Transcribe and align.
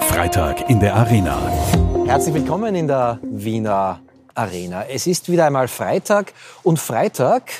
Freitag 0.00 0.68
in 0.68 0.80
der 0.80 0.94
Arena. 0.94 1.38
Herzlich 2.06 2.34
willkommen 2.34 2.74
in 2.74 2.88
der 2.88 3.18
Wiener 3.22 4.00
Arena. 4.34 4.84
Es 4.84 5.06
ist 5.06 5.30
wieder 5.30 5.46
einmal 5.46 5.68
Freitag 5.68 6.32
und 6.62 6.78
Freitag 6.78 7.52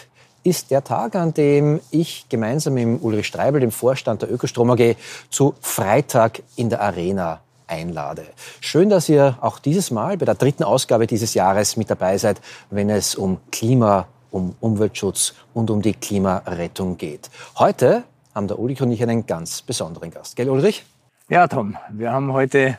ist 0.43 0.71
der 0.71 0.83
Tag, 0.85 1.15
an 1.15 1.35
dem 1.35 1.81
ich 1.91 2.27
gemeinsam 2.29 2.75
mit 2.75 3.03
Ulrich 3.03 3.27
Streibel, 3.27 3.61
dem 3.61 3.71
Vorstand 3.71 4.23
der 4.23 4.33
Ökostrom 4.33 4.71
AG, 4.71 4.97
zu 5.31 5.55
Freitag 5.61 6.43
in 6.57 6.71
der 6.71 6.81
Arena 6.81 7.41
einlade. 7.67 8.27
Schön, 8.61 8.89
dass 8.89 9.09
ihr 9.09 9.39
auch 9.41 9.59
dieses 9.59 9.91
Mal 9.91 10.17
bei 10.17 10.25
der 10.25 10.35
dritten 10.35 10.63
Ausgabe 10.63 11.07
dieses 11.07 11.35
Jahres 11.35 11.77
mit 11.77 11.91
dabei 11.91 12.19
seid, 12.19 12.41
wenn 12.71 12.91
es 12.91 13.15
um 13.15 13.39
Klima, 13.51 14.07
um 14.31 14.55
Umweltschutz 14.61 15.35
und 15.55 15.71
um 15.71 15.83
die 15.83 15.95
Klimarettung 15.95 16.97
geht. 16.97 17.31
Heute 17.59 18.05
haben 18.37 18.49
der 18.49 18.59
Ulrich 18.59 18.83
und 18.83 18.93
ich 18.93 19.03
einen 19.03 19.27
ganz 19.27 19.63
besonderen 19.63 20.11
Gast. 20.11 20.37
Gell, 20.37 20.51
Ulrich? 20.51 20.85
Ja, 21.31 21.49
Tom, 21.49 21.77
wir 21.91 22.13
haben 22.13 22.35
heute 22.35 22.79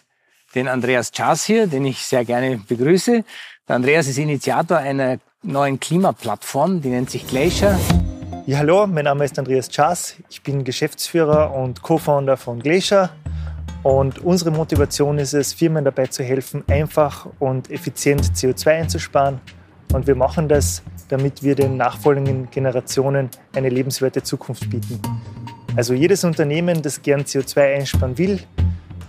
den 0.54 0.68
Andreas 0.68 1.12
Czas 1.12 1.46
hier, 1.46 1.66
den 1.66 1.84
ich 1.84 2.06
sehr 2.06 2.24
gerne 2.24 2.58
begrüße. 2.60 3.24
Der 3.68 3.76
Andreas 3.76 4.08
ist 4.08 4.20
Initiator 4.20 4.78
einer 4.78 5.18
neuen 5.42 5.80
Klimaplattform, 5.80 6.82
die 6.82 6.90
nennt 6.90 7.10
sich 7.10 7.28
Glacier. 7.28 7.78
Ja, 8.46 8.60
hallo, 8.60 8.86
mein 8.86 9.06
Name 9.06 9.26
ist 9.26 9.38
Andreas 9.40 9.70
Czas. 9.70 10.16
Ich 10.30 10.44
bin 10.44 10.64
Geschäftsführer 10.64 11.54
und 11.54 11.82
Co-Founder 11.82 12.38
von 12.38 12.60
Glacier. 12.60 13.10
Und 13.82 14.20
unsere 14.20 14.52
Motivation 14.52 15.18
ist 15.18 15.34
es, 15.34 15.54
Firmen 15.54 15.84
dabei 15.84 16.06
zu 16.08 16.24
helfen, 16.24 16.64
einfach 16.70 17.28
und 17.40 17.72
effizient 17.72 18.22
CO2 18.22 18.70
einzusparen. 18.70 19.42
Und 19.92 20.06
wir 20.06 20.16
machen 20.16 20.48
das, 20.50 20.84
damit 21.10 21.44
wir 21.44 21.56
den 21.56 21.78
nachfolgenden 21.78 22.50
Generationen 22.52 23.30
eine 23.56 23.70
lebenswerte 23.70 24.22
Zukunft 24.24 24.70
bieten. 24.70 25.02
Also 25.78 25.94
jedes 25.94 26.24
Unternehmen, 26.24 26.82
das 26.82 27.04
gern 27.04 27.22
CO2 27.22 27.76
einsparen 27.76 28.18
will, 28.18 28.42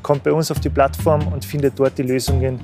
kommt 0.03 0.23
bei 0.23 0.33
uns 0.33 0.51
auf 0.51 0.61
die 0.61 0.69
Plattform 0.69 1.27
und 1.33 1.43
findet 1.43 1.79
dort 1.79 1.97
die 1.97 2.03
Lösungen, 2.03 2.61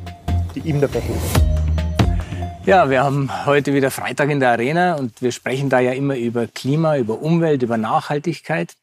die 0.54 0.60
ihm 0.60 0.78
dabei 0.78 1.00
helfen. 1.00 2.60
Ja, 2.66 2.90
wir 2.90 3.02
haben 3.02 3.30
heute 3.46 3.72
wieder 3.72 3.90
Freitag 3.90 4.28
in 4.28 4.40
der 4.40 4.50
Arena 4.50 4.96
und 4.96 5.22
wir 5.22 5.32
sprechen 5.32 5.70
da 5.70 5.80
ja 5.80 5.92
immer 5.92 6.18
über 6.18 6.46
Klima, 6.46 6.98
über 6.98 7.22
Umwelt, 7.22 7.62
über 7.62 7.78
Nachhaltigkeit 7.78 8.76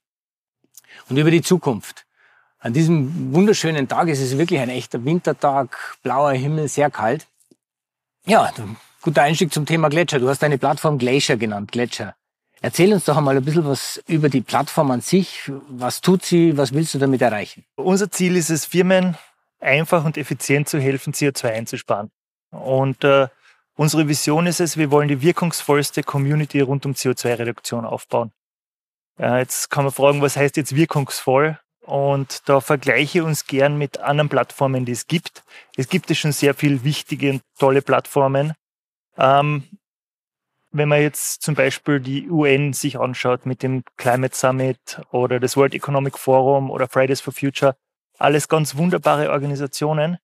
und 1.08 1.18
über 1.18 1.30
die 1.30 1.44
Zukunft. 1.44 2.08
An 2.58 2.74
diesem 2.74 3.32
wunderschönen 3.32 3.88
Tag 3.88 4.08
ist 4.08 4.22
es 4.22 4.40
wirklich 4.40 4.60
ein 4.60 4.70
echter 4.70 5.06
Wintertag, 5.06 5.78
blauer 6.02 6.32
Himmel, 6.32 6.68
sehr 6.68 6.90
kalt. 6.90 7.28
Ja, 8.26 8.52
guter 9.04 9.22
Einstieg 9.22 9.54
zum 9.54 9.68
Thema 9.68 9.90
Gletscher. 9.90 10.20
Du 10.20 10.28
hast 10.30 10.42
deine 10.42 10.58
Plattform 10.58 10.98
Glacier 10.98 11.38
genannt, 11.38 11.72
Gletscher. 11.72 12.16
Erzähl 12.62 12.94
uns 12.94 13.06
doch 13.06 13.18
einmal 13.18 13.36
ein 13.36 13.44
bisschen 13.44 13.66
was 13.66 14.02
über 14.08 14.30
die 14.30 14.42
Plattform 14.42 14.92
an 14.92 15.02
sich. 15.02 15.52
Was 15.68 16.00
tut 16.00 16.24
sie? 16.24 16.58
Was 16.58 16.74
willst 16.74 16.94
du 16.94 17.00
damit 17.00 17.22
erreichen? 17.22 17.66
Unser 17.76 18.10
Ziel 18.12 18.36
ist 18.36 18.50
es, 18.50 18.66
Firmen 18.66 19.18
einfach 19.60 20.06
und 20.06 20.18
effizient 20.18 20.70
zu 20.70 20.80
helfen, 20.80 21.14
CO2 21.14 21.52
einzusparen. 21.52 22.12
Und 22.52 23.04
äh, 23.04 23.28
Unsere 23.76 24.08
Vision 24.08 24.48
ist 24.48 24.60
es, 24.60 24.78
wir 24.78 24.92
wollen 24.92 25.08
die 25.08 25.22
wirkungsvollste 25.22 26.04
Community 26.04 26.60
rund 26.60 26.86
um 26.86 26.94
CO2-Reduktion 26.94 27.86
aufbauen. 27.86 28.32
Ja, 29.18 29.40
jetzt 29.40 29.70
kann 29.70 29.86
man 29.86 29.94
fragen, 29.94 30.22
was 30.22 30.36
heißt 30.36 30.58
jetzt 30.58 30.76
wirkungsvoll? 30.76 31.58
Und 31.80 32.48
da 32.48 32.62
vergleiche 32.62 33.20
ich 33.20 33.24
uns 33.24 33.48
gern 33.48 33.78
mit 33.78 34.00
anderen 34.00 34.30
Plattformen, 34.30 34.86
die 34.86 34.92
es 34.92 35.08
gibt. 35.08 35.44
Es 35.78 35.90
gibt 35.90 36.10
ja 36.10 36.16
schon 36.16 36.32
sehr 36.32 36.54
viel 36.54 36.84
wichtige 36.84 37.32
und 37.32 37.42
tolle 37.58 37.82
Plattformen. 37.82 38.54
Ähm, 39.18 39.64
wenn 40.72 40.90
man 40.90 41.02
jetzt 41.02 41.42
zum 41.42 41.56
Beispiel 41.56 42.00
die 42.00 42.30
UN 42.30 42.74
sich 42.74 43.00
anschaut 43.00 43.46
mit 43.46 43.62
dem 43.62 43.84
Climate 43.98 44.36
Summit 44.36 45.02
oder 45.12 45.40
das 45.40 45.58
World 45.58 45.74
Economic 45.74 46.18
Forum 46.18 46.72
oder 46.72 46.88
Fridays 46.88 47.22
for 47.22 47.34
Future, 47.34 47.76
alles 48.18 48.48
ganz 48.48 48.76
wunderbare 48.76 49.32
Organisationen. 49.32 50.18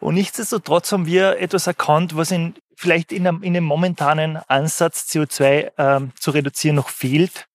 Und 0.00 0.14
nichtsdestotrotz 0.14 0.92
haben 0.92 1.06
wir 1.06 1.38
etwas 1.38 1.66
erkannt, 1.66 2.16
was 2.16 2.30
in, 2.30 2.54
vielleicht 2.76 3.10
in 3.10 3.26
einem, 3.26 3.42
in 3.42 3.56
einem 3.56 3.64
momentanen 3.64 4.36
Ansatz 4.48 5.08
CO2 5.10 5.72
ähm, 5.78 6.12
zu 6.18 6.30
reduzieren 6.30 6.76
noch 6.76 6.90
fehlt. 6.90 7.46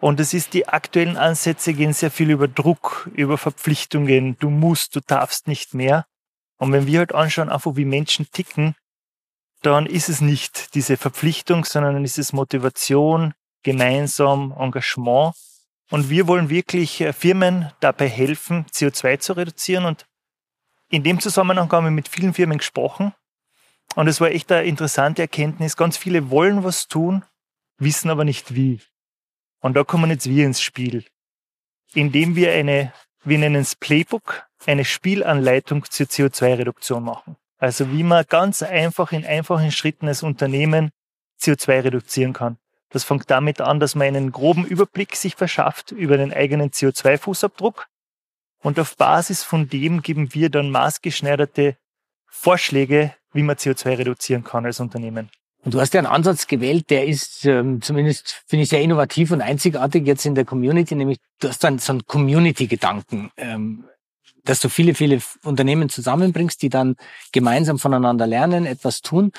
Und 0.00 0.20
es 0.20 0.32
ist, 0.32 0.54
die 0.54 0.68
aktuellen 0.68 1.16
Ansätze 1.16 1.74
gehen 1.74 1.92
sehr 1.92 2.12
viel 2.12 2.30
über 2.30 2.46
Druck, 2.46 3.10
über 3.14 3.36
Verpflichtungen. 3.36 4.36
Du 4.38 4.48
musst, 4.48 4.94
du 4.94 5.00
darfst 5.00 5.48
nicht 5.48 5.74
mehr. 5.74 6.06
Und 6.58 6.72
wenn 6.72 6.86
wir 6.86 7.00
halt 7.00 7.14
anschauen, 7.14 7.48
einfach 7.48 7.74
wie 7.74 7.84
Menschen 7.84 8.30
ticken, 8.30 8.76
dann 9.62 9.86
ist 9.86 10.08
es 10.08 10.20
nicht 10.20 10.74
diese 10.74 10.96
Verpflichtung, 10.96 11.64
sondern 11.64 11.94
dann 11.94 12.04
ist 12.04 12.18
es 12.18 12.32
Motivation, 12.32 13.34
gemeinsam, 13.62 14.54
Engagement. 14.58 15.34
Und 15.90 16.10
wir 16.10 16.26
wollen 16.26 16.48
wirklich 16.48 17.00
äh, 17.00 17.12
Firmen 17.12 17.72
dabei 17.80 18.08
helfen, 18.08 18.66
CO2 18.66 19.18
zu 19.18 19.32
reduzieren. 19.34 19.84
Und 19.84 20.06
in 20.90 21.02
dem 21.02 21.20
Zusammenhang 21.20 21.70
haben 21.72 21.84
wir 21.84 21.90
mit 21.90 22.08
vielen 22.08 22.34
Firmen 22.34 22.58
gesprochen 22.58 23.12
und 23.94 24.06
es 24.06 24.20
war 24.20 24.30
echt 24.30 24.52
eine 24.52 24.66
interessante 24.66 25.22
Erkenntnis. 25.22 25.76
Ganz 25.76 25.96
viele 25.96 26.30
wollen 26.30 26.64
was 26.64 26.88
tun, 26.88 27.24
wissen 27.78 28.10
aber 28.10 28.24
nicht 28.24 28.54
wie. 28.54 28.80
Und 29.60 29.74
da 29.74 29.84
kommen 29.84 30.10
jetzt 30.10 30.28
wir 30.28 30.46
ins 30.46 30.62
Spiel, 30.62 31.04
indem 31.94 32.36
wir 32.36 32.52
eine, 32.52 32.92
wir 33.24 33.38
nennen 33.38 33.62
es 33.62 33.74
Playbook, 33.74 34.46
eine 34.66 34.84
Spielanleitung 34.84 35.84
zur 35.84 36.06
CO2-Reduktion 36.06 37.02
machen. 37.02 37.36
Also 37.58 37.92
wie 37.92 38.02
man 38.02 38.24
ganz 38.28 38.62
einfach 38.62 39.12
in 39.12 39.26
einfachen 39.26 39.72
Schritten 39.72 40.08
als 40.08 40.22
Unternehmen 40.22 40.90
CO2 41.40 41.84
reduzieren 41.84 42.32
kann. 42.32 42.56
Das 42.90 43.04
fängt 43.04 43.30
damit 43.30 43.60
an, 43.60 43.80
dass 43.80 43.94
man 43.94 44.08
einen 44.08 44.32
groben 44.32 44.64
Überblick 44.64 45.14
sich 45.14 45.36
verschafft 45.36 45.92
über 45.92 46.16
den 46.16 46.32
eigenen 46.32 46.70
CO2-Fußabdruck 46.70 47.86
und 48.62 48.80
auf 48.80 48.96
Basis 48.96 49.44
von 49.44 49.68
dem 49.68 50.02
geben 50.02 50.34
wir 50.34 50.50
dann 50.50 50.70
maßgeschneiderte 50.70 51.76
Vorschläge, 52.26 53.14
wie 53.32 53.42
man 53.42 53.56
CO2 53.56 53.98
reduzieren 53.98 54.44
kann 54.44 54.64
als 54.64 54.80
Unternehmen. 54.80 55.30
Und 55.64 55.74
du 55.74 55.80
hast 55.80 55.92
ja 55.92 56.00
einen 56.00 56.06
Ansatz 56.06 56.46
gewählt, 56.46 56.88
der 56.88 57.06
ist 57.06 57.44
ähm, 57.44 57.82
zumindest, 57.82 58.42
finde 58.46 58.62
ich, 58.62 58.68
sehr 58.68 58.80
innovativ 58.80 59.32
und 59.32 59.42
einzigartig 59.42 60.06
jetzt 60.06 60.24
in 60.24 60.34
der 60.34 60.44
Community, 60.44 60.94
nämlich 60.94 61.18
du 61.40 61.48
hast 61.48 61.62
dann 61.64 61.78
so 61.78 61.92
einen 61.92 62.06
Community-Gedanken, 62.06 63.30
ähm, 63.36 63.84
dass 64.44 64.60
du 64.60 64.68
viele, 64.68 64.94
viele 64.94 65.20
Unternehmen 65.44 65.88
zusammenbringst, 65.88 66.62
die 66.62 66.68
dann 66.68 66.96
gemeinsam 67.32 67.78
voneinander 67.78 68.26
lernen, 68.26 68.66
etwas 68.66 69.02
tun 69.02 69.32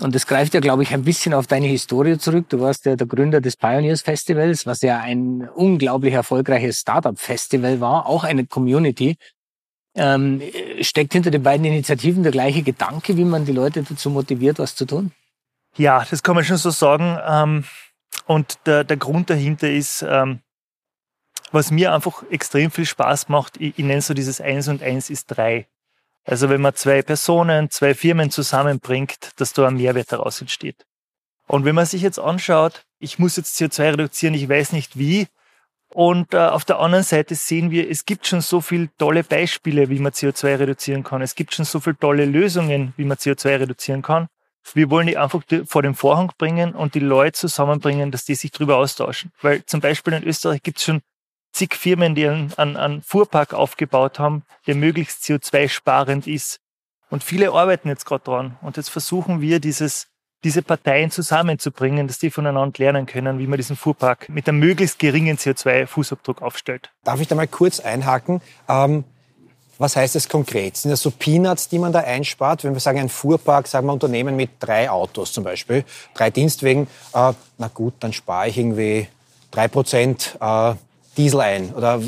und 0.00 0.14
das 0.14 0.26
greift 0.26 0.54
ja, 0.54 0.60
glaube 0.60 0.82
ich, 0.82 0.92
ein 0.92 1.04
bisschen 1.04 1.34
auf 1.34 1.46
deine 1.46 1.66
Historie 1.66 2.18
zurück. 2.18 2.48
Du 2.48 2.60
warst 2.60 2.84
ja 2.84 2.96
der 2.96 3.06
Gründer 3.06 3.40
des 3.40 3.56
Pioneers 3.56 4.02
Festivals, 4.02 4.66
was 4.66 4.82
ja 4.82 4.98
ein 4.98 5.48
unglaublich 5.54 6.14
erfolgreiches 6.14 6.80
Startup-Festival 6.80 7.80
war, 7.80 8.06
auch 8.06 8.24
eine 8.24 8.46
Community. 8.46 9.16
Ähm, 9.96 10.42
steckt 10.80 11.12
hinter 11.12 11.30
den 11.30 11.44
beiden 11.44 11.64
Initiativen 11.64 12.24
der 12.24 12.32
gleiche 12.32 12.62
Gedanke, 12.62 13.16
wie 13.16 13.24
man 13.24 13.44
die 13.44 13.52
Leute 13.52 13.84
dazu 13.84 14.10
motiviert, 14.10 14.58
was 14.58 14.74
zu 14.74 14.86
tun? 14.86 15.12
Ja, 15.76 16.04
das 16.10 16.24
kann 16.24 16.34
man 16.34 16.44
schon 16.44 16.56
so 16.56 16.70
sagen. 16.70 17.16
Ähm, 17.24 17.64
und 18.26 18.58
der, 18.66 18.82
der 18.82 18.96
Grund 18.96 19.30
dahinter 19.30 19.70
ist, 19.70 20.04
ähm, 20.08 20.40
was 21.54 21.70
mir 21.70 21.92
einfach 21.92 22.22
extrem 22.30 22.70
viel 22.70 22.86
Spaß 22.86 23.28
macht, 23.28 23.60
ich, 23.60 23.78
ich 23.78 23.84
nenne 23.84 24.02
so 24.02 24.12
dieses 24.12 24.40
Eins 24.40 24.68
und 24.68 24.82
Eins 24.82 25.08
ist 25.08 25.26
drei. 25.26 25.66
Also 26.24 26.48
wenn 26.48 26.60
man 26.60 26.74
zwei 26.74 27.02
Personen, 27.02 27.70
zwei 27.70 27.94
Firmen 27.94 28.30
zusammenbringt, 28.30 29.30
dass 29.36 29.52
da 29.52 29.68
ein 29.68 29.76
Mehrwert 29.76 30.12
daraus 30.12 30.40
entsteht. 30.40 30.86
Und 31.46 31.64
wenn 31.64 31.74
man 31.74 31.86
sich 31.86 32.02
jetzt 32.02 32.18
anschaut, 32.18 32.84
ich 32.98 33.18
muss 33.18 33.36
jetzt 33.36 33.58
CO2 33.58 33.92
reduzieren, 33.92 34.34
ich 34.34 34.48
weiß 34.48 34.72
nicht 34.72 34.98
wie. 34.98 35.28
Und 35.92 36.34
äh, 36.34 36.38
auf 36.38 36.64
der 36.64 36.80
anderen 36.80 37.04
Seite 37.04 37.34
sehen 37.34 37.70
wir, 37.70 37.88
es 37.88 38.06
gibt 38.06 38.26
schon 38.26 38.40
so 38.40 38.60
viele 38.60 38.88
tolle 38.98 39.22
Beispiele, 39.22 39.90
wie 39.90 39.98
man 39.98 40.12
CO2 40.12 40.58
reduzieren 40.58 41.04
kann. 41.04 41.22
Es 41.22 41.34
gibt 41.34 41.54
schon 41.54 41.66
so 41.66 41.78
viele 41.80 41.98
tolle 41.98 42.24
Lösungen, 42.24 42.94
wie 42.96 43.04
man 43.04 43.18
CO2 43.18 43.60
reduzieren 43.60 44.02
kann. 44.02 44.28
Wir 44.72 44.88
wollen 44.88 45.06
die 45.06 45.18
einfach 45.18 45.42
vor 45.66 45.82
den 45.82 45.94
Vorhang 45.94 46.32
bringen 46.38 46.74
und 46.74 46.94
die 46.94 47.00
Leute 47.00 47.38
zusammenbringen, 47.38 48.10
dass 48.10 48.24
die 48.24 48.34
sich 48.34 48.50
darüber 48.50 48.78
austauschen. 48.78 49.30
Weil 49.42 49.64
zum 49.66 49.80
Beispiel 49.80 50.14
in 50.14 50.24
Österreich 50.24 50.62
gibt 50.62 50.78
es 50.78 50.84
schon 50.84 51.02
zig 51.54 51.74
Firmen, 51.74 52.14
die 52.14 52.26
einen, 52.26 52.52
einen, 52.56 53.02
Fuhrpark 53.02 53.54
aufgebaut 53.54 54.18
haben, 54.18 54.42
der 54.66 54.74
möglichst 54.74 55.22
CO2-sparend 55.24 56.26
ist. 56.26 56.60
Und 57.10 57.22
viele 57.22 57.52
arbeiten 57.52 57.88
jetzt 57.88 58.04
gerade 58.04 58.24
dran. 58.24 58.56
Und 58.60 58.76
jetzt 58.76 58.90
versuchen 58.90 59.40
wir, 59.40 59.60
dieses, 59.60 60.08
diese 60.42 60.62
Parteien 60.62 61.10
zusammenzubringen, 61.10 62.08
dass 62.08 62.18
die 62.18 62.30
voneinander 62.30 62.78
lernen 62.78 63.06
können, 63.06 63.38
wie 63.38 63.46
man 63.46 63.56
diesen 63.56 63.76
Fuhrpark 63.76 64.28
mit 64.28 64.48
einem 64.48 64.58
möglichst 64.58 64.98
geringen 64.98 65.36
CO2-Fußabdruck 65.36 66.42
aufstellt. 66.42 66.90
Darf 67.04 67.20
ich 67.20 67.28
da 67.28 67.34
mal 67.34 67.46
kurz 67.46 67.80
einhaken? 67.80 68.42
Ähm, 68.68 69.04
was 69.78 69.96
heißt 69.96 70.14
das 70.14 70.28
konkret? 70.28 70.76
Sind 70.76 70.90
das 70.90 71.02
so 71.02 71.10
Peanuts, 71.10 71.68
die 71.68 71.78
man 71.78 71.92
da 71.92 72.00
einspart? 72.00 72.64
Wenn 72.64 72.74
wir 72.74 72.80
sagen, 72.80 72.98
ein 72.98 73.08
Fuhrpark, 73.08 73.66
sagen 73.66 73.86
wir 73.86 73.92
Unternehmen 73.92 74.36
mit 74.36 74.50
drei 74.60 74.90
Autos 74.90 75.32
zum 75.32 75.44
Beispiel, 75.44 75.84
drei 76.14 76.30
Dienstwegen, 76.30 76.86
äh, 77.12 77.32
na 77.58 77.68
gut, 77.72 77.94
dann 78.00 78.12
spare 78.12 78.48
ich 78.48 78.58
irgendwie 78.58 79.08
drei 79.50 79.68
Prozent 79.68 80.36
äh, 80.40 80.74
Diesel 81.16 81.40
ein? 81.40 81.72
Oder 81.74 82.00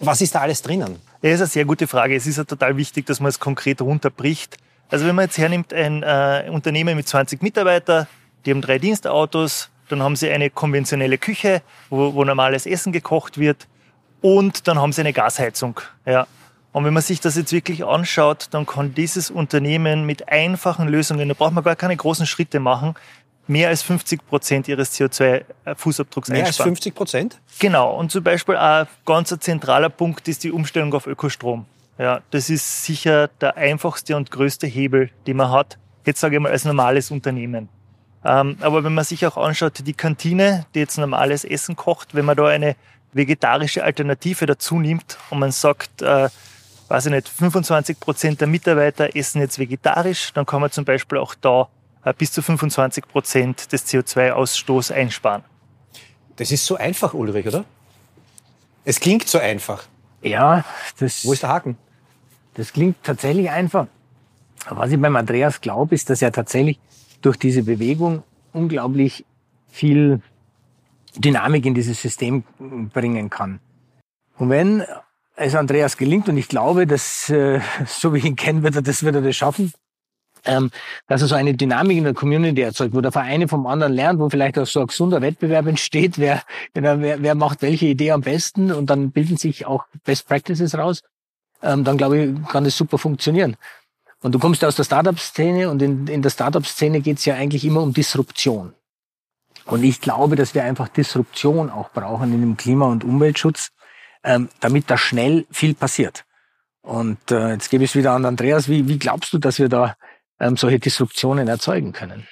was 0.00 0.20
ist 0.20 0.34
da 0.34 0.40
alles 0.40 0.62
drinnen? 0.62 0.96
Das 1.22 1.32
ist 1.32 1.40
eine 1.40 1.48
sehr 1.48 1.64
gute 1.64 1.86
Frage. 1.86 2.14
Es 2.14 2.26
ist 2.26 2.36
ja 2.36 2.44
total 2.44 2.76
wichtig, 2.76 3.06
dass 3.06 3.20
man 3.20 3.30
es 3.30 3.40
konkret 3.40 3.80
runterbricht. 3.80 4.58
Also 4.88 5.06
wenn 5.06 5.14
man 5.14 5.24
jetzt 5.24 5.38
hernimmt, 5.38 5.72
ein 5.72 6.02
äh, 6.02 6.48
Unternehmen 6.50 6.96
mit 6.96 7.08
20 7.08 7.42
Mitarbeitern, 7.42 8.06
die 8.44 8.52
haben 8.52 8.60
drei 8.60 8.78
Dienstautos, 8.78 9.70
dann 9.88 10.02
haben 10.02 10.16
sie 10.16 10.30
eine 10.30 10.50
konventionelle 10.50 11.18
Küche, 11.18 11.62
wo, 11.90 12.14
wo 12.14 12.24
normales 12.24 12.66
Essen 12.66 12.92
gekocht 12.92 13.38
wird. 13.38 13.66
und 14.22 14.66
dann 14.66 14.78
haben 14.78 14.92
sie 14.92 15.02
eine 15.02 15.12
Gasheizung. 15.12 15.80
Ja. 16.04 16.26
Und 16.72 16.84
wenn 16.84 16.92
man 16.92 17.02
sich 17.02 17.20
das 17.20 17.36
jetzt 17.36 17.52
wirklich 17.52 17.84
anschaut, 17.84 18.48
dann 18.50 18.66
kann 18.66 18.94
dieses 18.94 19.30
Unternehmen 19.30 20.04
mit 20.04 20.28
einfachen 20.28 20.88
Lösungen, 20.88 21.28
da 21.28 21.34
braucht 21.34 21.52
man 21.52 21.64
gar 21.64 21.76
keine 21.76 21.96
großen 21.96 22.26
Schritte 22.26 22.60
machen, 22.60 22.94
mehr 23.46 23.68
als 23.68 23.82
50 23.82 24.26
Prozent 24.26 24.68
ihres 24.68 24.92
CO2-Fußabdrucks 24.98 26.30
Mehr 26.30 26.40
als 26.40 26.48
einsparen. 26.48 26.70
50 26.70 26.94
Prozent? 26.94 27.40
Genau. 27.58 27.96
Und 27.96 28.10
zum 28.10 28.22
Beispiel 28.22 28.56
ein 28.56 28.86
ganz 29.04 29.34
zentraler 29.40 29.88
Punkt 29.88 30.26
ist 30.28 30.44
die 30.44 30.52
Umstellung 30.52 30.92
auf 30.94 31.06
Ökostrom. 31.06 31.66
Ja, 31.98 32.20
das 32.30 32.50
ist 32.50 32.84
sicher 32.84 33.28
der 33.40 33.56
einfachste 33.56 34.16
und 34.16 34.30
größte 34.30 34.66
Hebel, 34.66 35.10
den 35.26 35.38
man 35.38 35.50
hat. 35.50 35.78
Jetzt 36.04 36.20
sage 36.20 36.36
ich 36.36 36.42
mal 36.42 36.52
als 36.52 36.64
normales 36.64 37.10
Unternehmen. 37.10 37.68
Ähm, 38.24 38.56
aber 38.60 38.84
wenn 38.84 38.94
man 38.94 39.04
sich 39.04 39.24
auch 39.26 39.36
anschaut, 39.36 39.86
die 39.86 39.94
Kantine, 39.94 40.66
die 40.74 40.80
jetzt 40.80 40.98
normales 40.98 41.44
Essen 41.44 41.76
kocht, 41.76 42.14
wenn 42.14 42.24
man 42.24 42.36
da 42.36 42.46
eine 42.46 42.76
vegetarische 43.12 43.82
Alternative 43.82 44.46
dazu 44.46 44.78
nimmt 44.78 45.16
und 45.30 45.38
man 45.38 45.52
sagt, 45.52 46.02
äh, 46.02 46.28
weiß 46.88 47.06
ich 47.06 47.12
nicht, 47.12 47.28
25 47.28 47.98
Prozent 47.98 48.40
der 48.40 48.48
Mitarbeiter 48.48 49.16
essen 49.16 49.40
jetzt 49.40 49.58
vegetarisch, 49.58 50.32
dann 50.34 50.44
kann 50.44 50.60
man 50.60 50.70
zum 50.70 50.84
Beispiel 50.84 51.18
auch 51.18 51.34
da 51.34 51.68
bis 52.12 52.32
zu 52.32 52.42
25 52.42 53.06
Prozent 53.08 53.72
des 53.72 53.86
CO2-Ausstoßes 53.86 54.92
einsparen. 54.92 55.42
Das 56.36 56.52
ist 56.52 56.66
so 56.66 56.76
einfach, 56.76 57.14
Ulrich, 57.14 57.46
oder? 57.46 57.64
Es 58.84 59.00
klingt 59.00 59.26
so 59.26 59.38
einfach. 59.38 59.84
Ja, 60.22 60.64
das, 60.98 61.24
Wo 61.24 61.32
ist 61.32 61.42
der 61.42 61.50
Haken? 61.50 61.76
das 62.54 62.72
klingt 62.72 62.96
tatsächlich 63.02 63.50
einfach. 63.50 63.86
Aber 64.64 64.80
was 64.80 64.90
ich 64.90 65.00
beim 65.00 65.16
Andreas 65.16 65.60
glaube, 65.60 65.94
ist, 65.94 66.10
dass 66.10 66.22
er 66.22 66.32
tatsächlich 66.32 66.78
durch 67.20 67.36
diese 67.36 67.62
Bewegung 67.62 68.22
unglaublich 68.52 69.24
viel 69.68 70.20
Dynamik 71.16 71.66
in 71.66 71.74
dieses 71.74 72.00
System 72.00 72.44
bringen 72.92 73.30
kann. 73.30 73.60
Und 74.38 74.50
wenn 74.50 74.84
es 75.36 75.54
Andreas 75.54 75.96
gelingt, 75.96 76.28
und 76.28 76.36
ich 76.36 76.48
glaube, 76.48 76.86
dass, 76.86 77.28
äh, 77.30 77.60
so 77.86 78.14
wie 78.14 78.18
ich 78.18 78.24
ihn 78.24 78.36
kenne, 78.36 78.62
wird 78.62 78.76
er 78.76 78.82
das, 78.82 79.02
wird 79.02 79.14
er 79.14 79.22
das 79.22 79.36
schaffen, 79.36 79.72
ähm, 80.46 80.70
dass 81.06 81.22
er 81.22 81.28
so 81.28 81.34
eine 81.34 81.54
Dynamik 81.54 81.98
in 81.98 82.04
der 82.04 82.14
Community 82.14 82.62
erzeugt, 82.62 82.94
wo 82.94 83.00
der 83.00 83.12
Vereine 83.12 83.48
vom 83.48 83.66
anderen 83.66 83.92
lernt, 83.92 84.20
wo 84.20 84.30
vielleicht 84.30 84.58
auch 84.58 84.66
so 84.66 84.80
ein 84.80 84.86
gesunder 84.86 85.20
Wettbewerb 85.20 85.66
entsteht, 85.66 86.18
wer, 86.18 86.42
wer, 86.74 87.22
wer 87.22 87.34
macht 87.34 87.62
welche 87.62 87.86
Idee 87.86 88.12
am 88.12 88.22
besten 88.22 88.72
und 88.72 88.88
dann 88.88 89.10
bilden 89.10 89.36
sich 89.36 89.66
auch 89.66 89.84
Best 90.04 90.28
Practices 90.28 90.76
raus, 90.76 91.02
ähm, 91.62 91.84
dann 91.84 91.96
glaube 91.98 92.18
ich, 92.18 92.48
kann 92.48 92.64
das 92.64 92.76
super 92.76 92.98
funktionieren. 92.98 93.56
Und 94.22 94.32
du 94.32 94.38
kommst 94.38 94.64
aus 94.64 94.76
der 94.76 94.84
Startup-Szene 94.84 95.70
und 95.70 95.82
in, 95.82 96.06
in 96.06 96.22
der 96.22 96.30
Startup-Szene 96.30 97.00
geht 97.00 97.18
es 97.18 97.24
ja 97.26 97.34
eigentlich 97.34 97.64
immer 97.64 97.82
um 97.82 97.92
Disruption. 97.92 98.72
Und 99.66 99.82
ich 99.82 100.00
glaube, 100.00 100.36
dass 100.36 100.54
wir 100.54 100.64
einfach 100.64 100.88
Disruption 100.88 101.70
auch 101.70 101.90
brauchen 101.90 102.32
in 102.32 102.40
dem 102.40 102.56
Klima- 102.56 102.86
und 102.86 103.04
Umweltschutz, 103.04 103.72
ähm, 104.22 104.48
damit 104.60 104.90
da 104.90 104.96
schnell 104.96 105.46
viel 105.50 105.74
passiert. 105.74 106.24
Und 106.82 107.32
äh, 107.32 107.50
jetzt 107.52 107.68
gebe 107.68 107.82
ich 107.82 107.90
es 107.90 107.96
wieder 107.96 108.12
an 108.12 108.24
Andreas. 108.24 108.68
Wie, 108.68 108.86
wie 108.86 108.98
glaubst 108.98 109.32
du, 109.32 109.38
dass 109.38 109.58
wir 109.58 109.68
da 109.68 109.96
ähm, 110.40 110.56
solche 110.56 110.78
Disruptionen 110.78 111.48
erzeugen 111.48 111.92
können? 111.92 112.26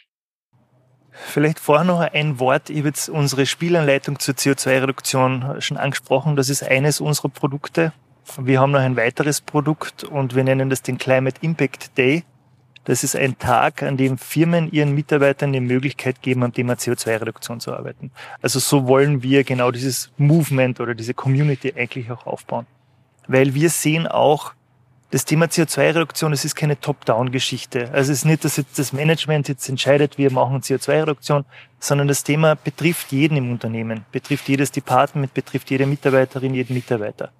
Vielleicht 1.10 1.60
vorher 1.60 1.84
noch 1.84 2.00
ein 2.00 2.40
Wort. 2.40 2.70
Ich 2.70 2.78
habe 2.78 2.88
jetzt 2.88 3.08
unsere 3.08 3.46
Spielanleitung 3.46 4.18
zur 4.18 4.34
CO2-Reduktion 4.34 5.60
schon 5.60 5.76
angesprochen. 5.76 6.34
Das 6.34 6.48
ist 6.48 6.64
eines 6.64 7.00
unserer 7.00 7.28
Produkte. 7.28 7.92
Wir 8.38 8.60
haben 8.60 8.72
noch 8.72 8.80
ein 8.80 8.96
weiteres 8.96 9.40
Produkt 9.40 10.02
und 10.02 10.34
wir 10.34 10.42
nennen 10.42 10.70
das 10.70 10.82
den 10.82 10.98
Climate 10.98 11.36
Impact 11.40 11.96
Day. 11.96 12.24
Das 12.84 13.02
ist 13.02 13.16
ein 13.16 13.38
Tag, 13.38 13.82
an 13.82 13.96
dem 13.96 14.18
Firmen 14.18 14.70
ihren 14.70 14.94
Mitarbeitern 14.94 15.52
die 15.52 15.60
Möglichkeit 15.60 16.20
geben, 16.20 16.42
am 16.42 16.52
Thema 16.52 16.74
CO2-Reduktion 16.74 17.60
zu 17.60 17.72
arbeiten. 17.72 18.10
Also 18.42 18.58
so 18.58 18.86
wollen 18.86 19.22
wir 19.22 19.44
genau 19.44 19.70
dieses 19.70 20.10
Movement 20.18 20.80
oder 20.80 20.94
diese 20.94 21.14
Community 21.14 21.72
eigentlich 21.76 22.10
auch 22.10 22.26
aufbauen. 22.26 22.66
Weil 23.26 23.54
wir 23.54 23.70
sehen 23.70 24.06
auch, 24.06 24.52
das 25.10 25.24
Thema 25.24 25.46
CO2-Reduktion, 25.46 26.32
es 26.32 26.44
ist 26.44 26.56
keine 26.56 26.80
Top-Down-Geschichte. 26.80 27.90
Also 27.92 28.10
es 28.10 28.18
ist 28.18 28.24
nicht, 28.24 28.44
dass 28.44 28.56
jetzt 28.56 28.78
das 28.78 28.92
Management 28.92 29.48
jetzt 29.48 29.68
entscheidet, 29.68 30.18
wir 30.18 30.32
machen 30.32 30.60
CO2-Reduktion, 30.60 31.44
sondern 31.78 32.08
das 32.08 32.24
Thema 32.24 32.56
betrifft 32.56 33.12
jeden 33.12 33.36
im 33.36 33.52
Unternehmen, 33.52 34.04
betrifft 34.10 34.48
jedes 34.48 34.72
Department, 34.72 35.32
betrifft 35.34 35.70
jede 35.70 35.86
Mitarbeiterin, 35.86 36.54
jeden 36.54 36.74
Mitarbeiter. 36.74 37.30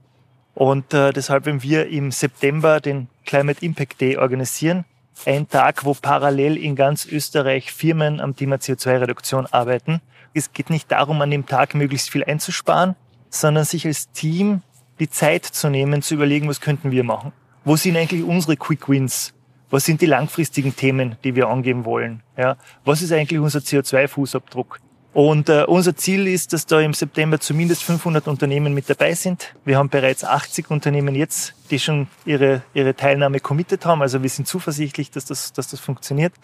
Und 0.55 0.95
äh, 0.95 1.13
deshalb, 1.13 1.47
wenn 1.47 1.63
wir 1.63 1.89
im 1.89 2.13
September 2.13 2.81
den 2.81 3.09
Climate 3.27 3.65
Impact 3.65 4.01
Day 4.01 4.17
organisieren, 4.19 4.85
ein 5.27 5.49
Tag, 5.49 5.85
wo 5.85 5.95
parallel 5.95 6.57
in 6.57 6.77
ganz 6.77 7.07
Österreich 7.07 7.73
Firmen 7.73 8.21
am 8.21 8.37
Thema 8.37 8.57
CO2-Reduktion 8.57 9.47
arbeiten. 9.47 10.01
Es 10.33 10.53
geht 10.53 10.71
nicht 10.71 10.91
darum, 10.91 11.21
an 11.23 11.31
dem 11.31 11.47
Tag 11.47 11.75
möglichst 11.75 12.11
viel 12.11 12.25
einzusparen, 12.25 12.97
sondern 13.31 13.65
sich 13.65 13.87
als 13.87 14.11
Team 14.11 14.63
die 15.01 15.09
Zeit 15.09 15.45
zu 15.45 15.71
nehmen, 15.71 16.03
zu 16.03 16.15
überlegen, 16.15 16.49
was 16.49 16.61
könnten 16.61 16.91
wir 16.91 17.05
machen. 17.05 17.33
Wo 17.67 17.77
sind 17.77 17.97
eigentlich 17.97 18.23
unsere 18.23 18.59
Quick 18.59 18.91
Wins? 18.91 19.33
Was 19.71 19.87
sind 19.87 20.03
die 20.03 20.07
langfristigen 20.07 20.77
Themen, 20.77 21.17
die 21.25 21.35
wir 21.35 21.49
angehen 21.49 21.87
wollen? 21.87 22.23
Ja, 22.37 22.59
was 22.85 23.01
ist 23.01 23.11
eigentlich 23.11 23.41
unser 23.41 23.61
CO2-Fußabdruck? 23.61 24.81
Und 25.15 25.49
äh, 25.49 25.65
unser 25.67 25.97
Ziel 25.97 26.27
ist, 26.27 26.53
dass 26.53 26.67
da 26.67 26.81
im 26.81 26.93
September 26.93 27.41
zumindest 27.41 27.83
500 27.85 28.29
Unternehmen 28.29 28.75
mit 28.75 28.91
dabei 28.91 29.15
sind. 29.15 29.55
Wir 29.65 29.79
haben 29.79 29.89
bereits 29.89 30.25
80 30.25 30.71
Unternehmen 30.71 31.15
jetzt, 31.15 31.55
die 31.71 31.79
schon 31.79 32.09
ihre, 32.27 32.63
ihre 32.75 32.95
Teilnahme 32.95 33.41
committed 33.41 33.87
haben. 33.87 34.03
Also 34.03 34.23
wir 34.23 34.29
sind 34.29 34.47
zuversichtlich, 34.47 35.11
dass 35.11 35.25
das, 35.25 35.55
dass 35.55 35.69
das 35.69 35.81
funktioniert. 35.81 36.35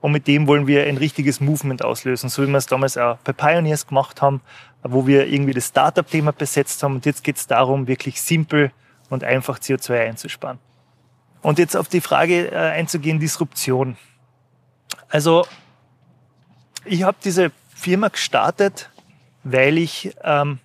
Und 0.00 0.12
mit 0.12 0.28
dem 0.28 0.46
wollen 0.46 0.68
wir 0.68 0.84
ein 0.84 0.96
richtiges 0.96 1.40
Movement 1.40 1.84
auslösen, 1.84 2.28
so 2.28 2.42
wie 2.44 2.46
wir 2.46 2.58
es 2.58 2.66
damals 2.66 2.96
auch 2.96 3.16
bei 3.24 3.32
Pioneers 3.32 3.88
gemacht 3.88 4.22
haben, 4.22 4.42
wo 4.84 5.08
wir 5.08 5.26
irgendwie 5.26 5.54
das 5.54 5.66
Startup-Thema 5.66 6.30
besetzt 6.30 6.80
haben. 6.84 6.96
Und 6.96 7.06
jetzt 7.06 7.24
geht 7.24 7.36
es 7.36 7.48
darum, 7.48 7.88
wirklich 7.88 8.22
simpel 8.22 8.70
und 9.10 9.24
einfach 9.24 9.58
CO2 9.58 10.06
einzusparen. 10.06 10.60
Und 11.48 11.58
jetzt 11.58 11.78
auf 11.78 11.88
die 11.88 12.02
Frage 12.02 12.52
äh, 12.52 12.56
einzugehen, 12.56 13.20
Disruption. 13.20 13.96
Also 15.08 15.46
ich 16.84 17.04
habe 17.04 17.16
diese 17.24 17.52
Firma 17.74 18.08
gestartet, 18.08 18.90
weil 19.44 19.78
ich 19.78 20.14
ähm, 20.22 20.58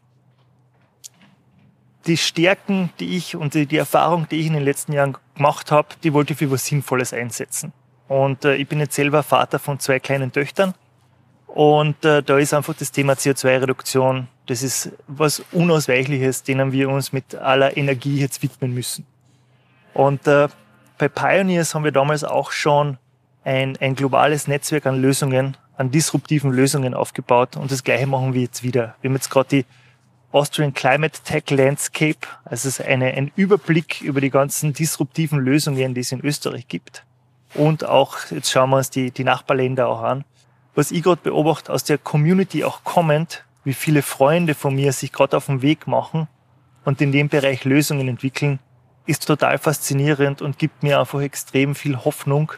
die 2.06 2.18
Stärken, 2.18 2.90
die 3.00 3.16
ich 3.16 3.38
und 3.38 3.54
die, 3.54 3.66
die, 3.66 3.78
Erfahrung, 3.78 4.28
die 4.28 4.42
ich 4.42 4.48
in 4.48 4.56
den 4.56 4.64
letzten 4.64 4.92
Jahren 4.92 5.16
gemacht 5.36 5.72
habe, 5.72 5.88
die 6.04 6.12
wollte 6.12 6.34
ich 6.34 6.40
für 6.40 6.52
was 6.52 6.66
Sinnvolles 6.66 7.14
einsetzen. 7.14 7.72
Und 8.10 8.44
äh, 8.44 8.56
ich 8.56 8.68
bin 8.68 8.82
jetzt 8.82 8.96
selber 8.96 9.24
Vater 9.24 9.60
von 9.60 9.80
zwei 9.80 10.02
kleinen 10.02 10.34
Töchtern. 10.34 10.74
Und 11.48 12.04
äh, 12.04 12.22
da 12.22 12.38
ist 12.38 12.54
einfach 12.54 12.74
das 12.74 12.92
Thema 12.92 13.14
CO2-Reduktion, 13.14 14.28
das 14.48 14.62
ist 14.62 14.92
was 15.08 15.46
Unausweichliches, 15.54 16.44
denen 16.44 16.74
wir 16.74 16.90
uns 16.90 17.14
mit 17.14 17.36
aller 17.36 17.78
Energie 17.78 18.20
jetzt 18.20 18.44
widmen 18.44 18.74
müssen. 18.74 19.06
Und 19.94 20.28
äh, 20.28 20.50
bei 21.04 21.10
Pioneers 21.10 21.76
haben 21.76 21.84
wir 21.84 21.92
damals 21.92 22.24
auch 22.24 22.54
schon 22.54 22.98
ein, 23.44 23.76
ein 23.82 23.94
globales 23.94 24.48
Netzwerk 24.48 24.86
an 24.86 25.02
Lösungen, 25.02 25.58
an 25.76 25.92
disruptiven 25.92 26.50
Lösungen 26.50 26.94
aufgebaut. 26.94 27.58
Und 27.58 27.70
das 27.74 27.84
Gleiche 27.84 28.08
machen 28.08 28.34
wir 28.34 28.44
jetzt 28.44 28.64
wieder. 28.64 28.96
Wir 29.02 29.10
haben 29.10 29.16
jetzt 29.16 29.30
gerade 29.30 29.50
die 29.50 29.66
Austrian 30.32 30.74
Climate 30.74 31.20
Tech 31.26 31.50
Landscape. 31.50 32.20
Also 32.46 32.70
es 32.70 32.80
ist 32.80 32.86
eine, 32.86 33.08
ein 33.16 33.34
Überblick 33.36 34.00
über 34.00 34.22
die 34.22 34.30
ganzen 34.30 34.72
disruptiven 34.72 35.40
Lösungen, 35.40 35.94
die 35.94 36.00
es 36.00 36.14
in 36.14 36.22
Österreich 36.22 36.70
gibt. 36.70 37.04
Und 37.54 37.84
auch, 37.84 38.20
jetzt 38.32 38.50
schauen 38.50 38.70
wir 38.70 38.78
uns 38.78 38.90
die, 38.90 39.12
die 39.12 39.26
Nachbarländer 39.26 39.90
auch 39.90 40.04
an. 40.04 40.24
Was 40.74 40.92
ich 40.92 41.04
gerade 41.04 41.20
beobachte, 41.22 41.74
aus 41.74 41.84
der 41.84 41.98
Community 41.98 42.64
auch 42.64 42.86
kommend, 42.86 43.44
wie 43.66 43.74
viele 43.74 44.04
Freunde 44.04 44.56
von 44.56 44.74
mir 44.74 44.94
sich 44.94 45.12
gerade 45.12 45.36
auf 45.36 45.48
den 45.48 45.62
Weg 45.62 45.86
machen 45.86 46.30
und 46.86 47.02
in 47.02 47.12
dem 47.12 47.28
Bereich 47.28 47.66
Lösungen 47.66 48.08
entwickeln, 48.08 48.60
ist 49.06 49.26
total 49.28 49.58
faszinierend 49.58 50.42
und 50.42 50.58
gibt 50.58 50.84
mir 50.84 51.00
einfach 51.00 51.22
extrem 51.22 51.76
viel 51.76 51.98
Hoffnung, 52.04 52.54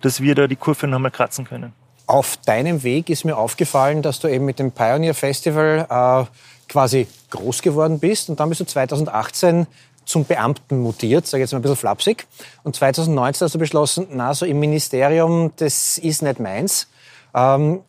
dass 0.00 0.20
wir 0.20 0.34
da 0.34 0.46
die 0.46 0.56
Kurve 0.56 0.86
nochmal 0.86 1.10
kratzen 1.10 1.44
können. 1.44 1.72
Auf 2.06 2.38
deinem 2.38 2.82
Weg 2.82 3.10
ist 3.10 3.24
mir 3.24 3.36
aufgefallen, 3.36 4.02
dass 4.02 4.18
du 4.18 4.28
eben 4.28 4.44
mit 4.44 4.58
dem 4.58 4.72
Pioneer 4.72 5.14
Festival 5.14 5.86
äh, 5.88 6.24
quasi 6.68 7.06
groß 7.30 7.62
geworden 7.62 7.98
bist 7.98 8.30
und 8.30 8.40
dann 8.40 8.48
bist 8.48 8.60
du 8.60 8.64
2018 8.64 9.66
zum 10.08 10.24
Beamten 10.24 10.80
mutiert, 10.80 11.26
sage 11.26 11.42
jetzt 11.42 11.52
mal 11.52 11.58
ein 11.58 11.62
bisschen 11.62 11.76
flapsig. 11.76 12.26
Und 12.62 12.74
2019 12.74 13.44
hast 13.44 13.54
du 13.54 13.58
beschlossen, 13.58 14.06
na, 14.10 14.32
so 14.32 14.46
im 14.46 14.58
Ministerium, 14.58 15.52
das 15.56 15.98
ist 15.98 16.22
nicht 16.22 16.40
meins. 16.40 16.88
Ähm, 17.34 17.80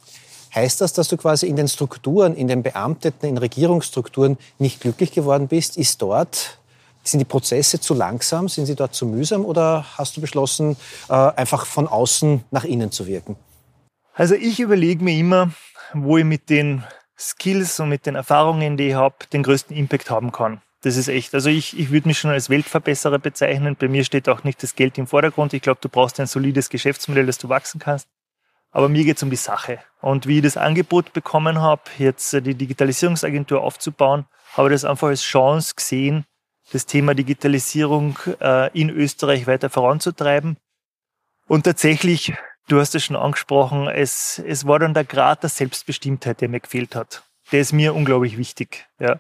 heißt 0.54 0.82
das, 0.82 0.92
dass 0.92 1.08
du 1.08 1.16
quasi 1.16 1.48
in 1.48 1.56
den 1.56 1.70
Strukturen, 1.70 2.36
in 2.36 2.50
den 2.50 2.62
Beamteten, 2.62 3.30
in 3.30 3.38
Regierungsstrukturen 3.38 4.38
nicht 4.58 4.82
glücklich 4.82 5.14
geworden 5.14 5.48
bist? 5.48 5.78
Ist 5.78 6.02
dort, 6.02 6.59
sind 7.04 7.20
die 7.20 7.26
Prozesse 7.26 7.80
zu 7.80 7.94
langsam? 7.94 8.50
Sind 8.50 8.66
sie 8.66 8.76
dort 8.76 8.94
zu 8.94 9.06
mühsam? 9.06 9.46
Oder 9.46 9.86
hast 9.98 10.18
du 10.18 10.22
beschlossen, 10.22 10.78
äh, 11.10 11.14
einfach 11.14 11.66
von 11.66 11.88
außen 11.88 12.44
nach 12.52 12.64
innen 12.64 12.92
zu 12.92 13.08
wirken? 13.08 13.36
Also 14.14 14.36
ich 14.36 14.60
überlege 14.60 15.04
mir 15.04 15.18
immer, 15.18 15.52
wo 15.94 16.18
ich 16.18 16.26
mit 16.26 16.50
den 16.50 16.84
Skills 17.18 17.80
und 17.80 17.90
mit 17.90 18.06
den 18.06 18.16
Erfahrungen, 18.16 18.78
die 18.78 18.90
ich 18.90 18.94
habe, 18.94 19.16
den 19.32 19.44
größten 19.44 19.76
Impact 19.76 20.10
haben 20.10 20.32
kann. 20.32 20.62
Das 20.82 20.96
ist 20.96 21.10
echt. 21.10 21.34
Also 21.34 21.50
ich, 21.50 21.78
ich 21.78 21.92
würde 21.92 22.08
mich 22.08 22.20
schon 22.20 22.32
als 22.32 22.50
Weltverbesserer 22.50 23.20
bezeichnen. 23.20 23.76
Bei 23.78 23.90
mir 23.90 24.06
steht 24.06 24.30
auch 24.30 24.46
nicht 24.46 24.64
das 24.64 24.76
Geld 24.76 24.98
im 24.98 25.08
Vordergrund. 25.08 25.54
Ich 25.54 25.62
glaube, 25.62 25.80
du 25.82 25.90
brauchst 25.90 26.20
ein 26.20 26.28
solides 26.28 26.70
Geschäftsmodell, 26.70 27.26
dass 27.26 27.38
du 27.38 27.50
wachsen 27.50 27.80
kannst. 27.80 28.08
Aber 28.72 28.88
mir 28.88 29.04
geht 29.04 29.18
es 29.18 29.24
um 29.24 29.30
die 29.30 29.36
Sache. 29.36 29.80
Und 30.02 30.28
wie 30.28 30.38
ich 30.38 30.44
das 30.44 30.56
Angebot 30.56 31.12
bekommen 31.12 31.60
habe, 31.60 31.82
jetzt 31.98 32.32
die 32.34 32.56
Digitalisierungsagentur 32.56 33.62
aufzubauen, 33.62 34.26
habe 34.54 34.70
ich 34.70 34.74
das 34.74 34.86
einfach 34.86 35.08
als 35.08 35.22
Chance 35.22 35.74
gesehen, 35.76 36.26
das 36.72 36.86
Thema 36.86 37.16
Digitalisierung 37.16 38.18
äh, 38.40 38.70
in 38.80 38.90
Österreich 38.90 39.48
weiter 39.48 39.70
voranzutreiben. 39.70 40.58
Und 41.48 41.64
tatsächlich, 41.64 42.34
du 42.68 42.80
hast 42.80 42.96
es 42.96 43.06
schon 43.06 43.16
angesprochen, 43.16 43.88
es, 43.88 44.40
es 44.40 44.68
war 44.68 44.80
dann 44.80 44.94
der 44.94 45.06
Grad 45.06 45.44
der 45.44 45.50
Selbstbestimmtheit, 45.50 46.42
der 46.42 46.50
mir 46.50 46.60
gefehlt 46.60 46.96
hat. 46.96 47.24
Der 47.52 47.62
ist 47.62 47.74
mir 47.74 47.96
unglaublich 47.96 48.38
wichtig. 48.38 48.88
Ja. 49.00 49.20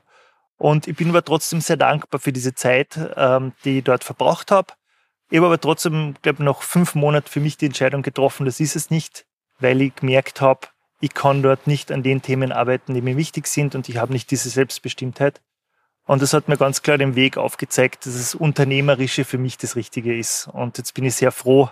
Und 0.57 0.87
ich 0.87 0.95
bin 0.95 1.09
aber 1.09 1.23
trotzdem 1.23 1.61
sehr 1.61 1.77
dankbar 1.77 2.19
für 2.19 2.33
diese 2.33 2.53
Zeit, 2.53 2.99
ähm, 3.15 3.53
die 3.63 3.79
ich 3.79 3.83
dort 3.83 4.03
verbracht 4.03 4.51
habe. 4.51 4.73
Ich 5.31 5.37
habe 5.37 5.47
aber 5.47 5.59
trotzdem, 5.59 6.15
glaube 6.21 6.43
noch 6.43 6.63
fünf 6.63 6.95
Monate 6.95 7.31
für 7.31 7.39
mich 7.39 7.57
die 7.57 7.67
Entscheidung 7.67 8.01
getroffen, 8.01 8.45
das 8.45 8.59
ist 8.59 8.75
es 8.75 8.89
nicht, 8.89 9.25
weil 9.59 9.81
ich 9.81 9.95
gemerkt 9.95 10.41
habe, 10.41 10.67
ich 11.01 11.13
kann 11.13 11.41
dort 11.41 11.65
nicht 11.65 11.91
an 11.91 12.03
den 12.03 12.21
Themen 12.21 12.51
arbeiten, 12.51 12.93
die 12.93 13.01
mir 13.01 13.15
wichtig 13.15 13.47
sind 13.47 13.73
und 13.73 13.87
ich 13.89 13.97
habe 13.97 14.11
nicht 14.11 14.31
diese 14.31 14.49
Selbstbestimmtheit. 14.49 15.41
Und 16.09 16.23
das 16.23 16.33
hat 16.33 16.47
mir 16.47 16.57
ganz 16.57 16.81
klar 16.81 16.97
den 16.97 17.13
Weg 17.13 17.37
aufgezeigt, 17.37 18.07
dass 18.07 18.13
das 18.15 18.33
Unternehmerische 18.33 19.25
für 19.25 19.37
mich 19.37 19.59
das 19.59 19.75
Richtige 19.75 20.17
ist. 20.17 20.47
Und 20.47 20.79
jetzt 20.79 20.95
bin 20.95 21.05
ich 21.05 21.13
sehr 21.13 21.31
froh, 21.31 21.69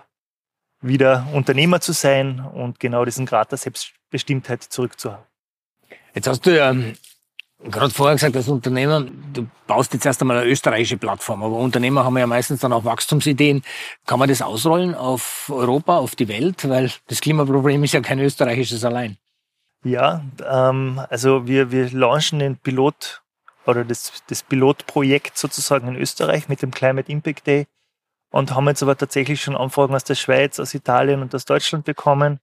wieder 0.80 1.26
Unternehmer 1.32 1.80
zu 1.80 1.90
sein 1.90 2.38
und 2.38 2.78
genau 2.78 3.04
diesen 3.04 3.26
Grad 3.26 3.50
der 3.50 3.58
Selbstbestimmtheit 3.58 4.62
zurückzuhaben. 4.62 5.24
Jetzt 6.14 6.28
hast 6.28 6.46
du 6.46 6.56
ja 6.56 6.72
gerade 7.64 7.92
vorher 7.92 8.14
gesagt, 8.14 8.36
als 8.36 8.46
Unternehmer, 8.46 9.04
du 9.32 9.48
baust 9.66 9.92
jetzt 9.92 10.06
erst 10.06 10.20
einmal 10.20 10.36
eine 10.36 10.48
österreichische 10.48 10.98
Plattform, 10.98 11.42
aber 11.42 11.56
Unternehmer 11.56 12.04
haben 12.04 12.16
ja 12.16 12.28
meistens 12.28 12.60
dann 12.60 12.72
auch 12.72 12.84
Wachstumsideen. 12.84 13.64
Kann 14.06 14.20
man 14.20 14.28
das 14.28 14.40
ausrollen 14.40 14.94
auf 14.94 15.50
Europa, 15.52 15.96
auf 15.96 16.14
die 16.14 16.28
Welt? 16.28 16.68
Weil 16.68 16.92
das 17.08 17.20
Klimaproblem 17.20 17.82
ist 17.82 17.92
ja 17.92 18.00
kein 18.02 18.20
österreichisches 18.20 18.84
allein. 18.84 19.16
Ja, 19.82 20.22
ähm, 20.48 21.00
also 21.10 21.48
wir, 21.48 21.72
wir 21.72 21.90
launchen 21.90 22.38
den 22.38 22.56
Pilot 22.56 23.20
oder 23.68 23.84
das, 23.84 24.12
das 24.28 24.42
Pilotprojekt 24.42 25.36
sozusagen 25.36 25.88
in 25.88 25.96
Österreich 25.96 26.48
mit 26.48 26.62
dem 26.62 26.70
Climate 26.70 27.12
Impact 27.12 27.46
Day 27.46 27.66
und 28.30 28.54
haben 28.54 28.66
jetzt 28.66 28.82
aber 28.82 28.96
tatsächlich 28.96 29.42
schon 29.42 29.56
Anfragen 29.56 29.94
aus 29.94 30.04
der 30.04 30.14
Schweiz, 30.14 30.58
aus 30.58 30.72
Italien 30.74 31.20
und 31.20 31.34
aus 31.34 31.44
Deutschland 31.44 31.84
bekommen, 31.84 32.40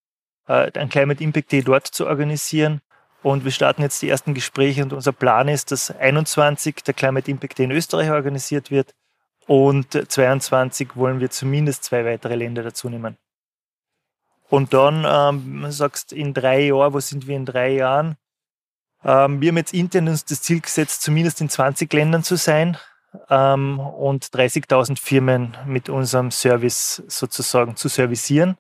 äh, 0.48 0.72
ein 0.80 0.90
Climate 0.90 1.24
Impact 1.24 1.52
Day 1.52 1.64
dort 1.64 1.88
zu 1.88 2.06
organisieren. 2.06 2.82
Und 3.24 3.44
wir 3.44 3.52
starten 3.52 3.82
jetzt 3.82 4.04
die 4.04 4.10
ersten 4.10 4.36
Gespräche 4.36 4.84
und 4.84 4.94
unser 4.94 5.12
Plan 5.12 5.48
ist, 5.48 5.72
dass 5.72 5.90
21 5.90 6.84
der 6.84 6.94
Climate 6.94 7.30
Impact 7.30 7.58
Day 7.58 7.66
in 7.66 7.72
Österreich 7.72 8.12
organisiert 8.12 8.70
wird 8.70 8.94
und 9.48 10.12
22 10.12 10.96
wollen 10.96 11.20
wir 11.20 11.32
zumindest 11.32 11.86
zwei 11.86 12.06
weitere 12.06 12.36
Länder 12.36 12.62
dazu 12.62 12.88
nehmen. 12.88 13.18
Und 14.48 14.76
dann, 14.76 15.06
ähm, 15.08 15.72
sagst 15.72 16.14
in 16.14 16.36
drei 16.36 16.68
Jahren, 16.68 16.94
wo 16.94 17.00
sind 17.00 17.26
wir 17.26 17.36
in 17.36 17.46
drei 17.46 17.74
Jahren? 17.74 18.16
Ähm, 19.06 19.40
wir 19.40 19.50
haben 19.50 19.58
jetzt 19.58 19.74
intern 19.74 20.08
uns 20.08 20.26
das 20.26 20.42
Ziel 20.42 20.60
gesetzt, 20.60 21.04
zumindest 21.04 21.40
in 21.40 21.50
20 21.50 21.94
Ländern 21.94 22.24
zu 22.24 22.36
sein 22.36 22.78
ähm, 23.30 23.80
und 23.80 24.26
30.000 24.26 25.00
Firmen 25.00 25.56
mit 25.68 25.90
unserem 25.90 26.32
Service 26.32 27.04
sozusagen 27.08 27.76
zu 27.76 27.88
servicieren. 27.88 28.58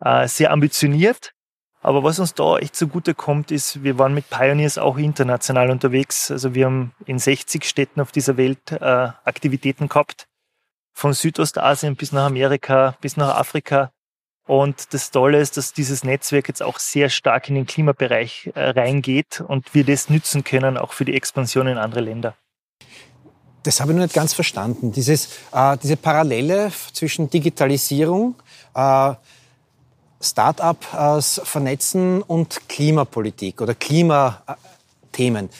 Äh, 0.00 0.26
sehr 0.26 0.50
ambitioniert. 0.50 1.32
Aber 1.80 2.02
was 2.02 2.18
uns 2.18 2.34
da 2.34 2.58
echt 2.58 2.74
zugute 2.74 3.14
kommt, 3.14 3.52
ist, 3.52 3.84
wir 3.84 3.98
waren 3.98 4.12
mit 4.12 4.28
Pioneers 4.30 4.78
auch 4.78 4.98
international 4.98 5.70
unterwegs. 5.70 6.30
Also 6.30 6.54
wir 6.54 6.66
haben 6.66 6.92
in 7.06 7.20
60 7.20 7.64
Städten 7.64 8.00
auf 8.00 8.10
dieser 8.10 8.36
Welt 8.36 8.72
äh, 8.72 8.78
Aktivitäten 9.24 9.88
gehabt. 9.88 10.26
Von 10.92 11.12
Südostasien 11.12 11.94
bis 11.94 12.10
nach 12.10 12.26
Amerika, 12.26 12.96
bis 13.00 13.16
nach 13.16 13.36
Afrika. 13.36 13.92
Und 14.48 14.94
das 14.94 15.10
Tolle 15.10 15.40
ist, 15.40 15.58
dass 15.58 15.74
dieses 15.74 16.04
Netzwerk 16.04 16.48
jetzt 16.48 16.62
auch 16.62 16.78
sehr 16.78 17.10
stark 17.10 17.50
in 17.50 17.54
den 17.54 17.66
Klimabereich 17.66 18.50
äh, 18.54 18.70
reingeht 18.70 19.42
und 19.46 19.74
wir 19.74 19.84
das 19.84 20.08
nützen 20.08 20.42
können, 20.42 20.78
auch 20.78 20.94
für 20.94 21.04
die 21.04 21.14
Expansion 21.14 21.66
in 21.66 21.76
andere 21.76 22.00
Länder. 22.00 22.34
Das 23.62 23.78
habe 23.78 23.92
ich 23.92 23.96
noch 23.98 24.04
nicht 24.04 24.14
ganz 24.14 24.32
verstanden. 24.32 24.90
Dieses, 24.90 25.28
äh, 25.52 25.76
diese 25.82 25.98
Parallele 25.98 26.72
zwischen 26.94 27.28
Digitalisierung, 27.28 28.36
äh, 28.74 29.12
Start-ups 30.20 31.42
vernetzen 31.44 32.22
und 32.22 32.68
Klimapolitik 32.70 33.60
oder 33.60 33.74
Klimathemen. 33.74 35.50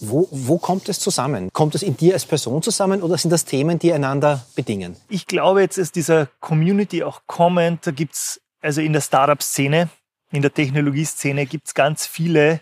Wo, 0.00 0.28
wo 0.30 0.58
kommt 0.58 0.88
es 0.88 0.98
zusammen? 0.98 1.50
Kommt 1.52 1.74
es 1.74 1.82
in 1.82 1.96
dir 1.96 2.14
als 2.14 2.24
Person 2.24 2.62
zusammen 2.62 3.02
oder 3.02 3.18
sind 3.18 3.30
das 3.30 3.44
Themen, 3.44 3.78
die 3.78 3.92
einander 3.92 4.46
bedingen? 4.54 4.96
Ich 5.08 5.26
glaube, 5.26 5.60
jetzt 5.60 5.76
ist 5.76 5.94
dieser 5.94 6.26
Community 6.40 7.02
auch 7.02 7.22
kommend. 7.26 7.86
Da 7.86 7.90
gibt's 7.90 8.40
also 8.62 8.80
in 8.80 8.92
der 8.94 9.02
Startup-Szene, 9.02 9.90
in 10.32 10.42
der 10.42 10.54
Technologieszene 10.54 11.46
gibt's 11.46 11.74
ganz 11.74 12.06
viele, 12.06 12.60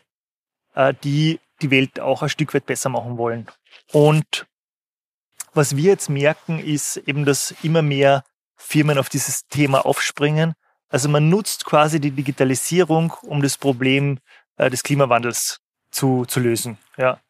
äh, 0.75 0.95
die 1.05 1.39
die 1.61 1.71
Welt 1.71 2.01
auch 2.01 2.23
ein 2.23 2.29
Stück 2.29 2.55
weit 2.55 2.67
besser 2.67 2.89
machen 2.89 3.19
wollen. 3.19 3.47
Und 3.93 4.47
was 5.55 5.77
wir 5.77 5.91
jetzt 5.91 6.09
merken, 6.09 6.59
ist 6.59 6.97
eben, 6.97 7.25
dass 7.25 7.55
immer 7.63 7.83
mehr 7.83 8.25
Firmen 8.57 8.99
auf 8.99 9.09
dieses 9.09 9.47
Thema 9.49 9.85
aufspringen. 9.85 10.55
Also 10.89 11.09
man 11.09 11.29
nutzt 11.29 11.65
quasi 11.65 12.01
die 12.01 12.11
Digitalisierung, 12.11 13.13
um 13.23 13.43
das 13.43 13.57
Problem 13.57 14.19
äh, 14.57 14.71
des 14.71 14.83
Klimawandels 14.83 15.61
zu, 15.91 16.25
zu 16.27 16.41
lösen. 16.41 16.79
Ja. 16.97 17.21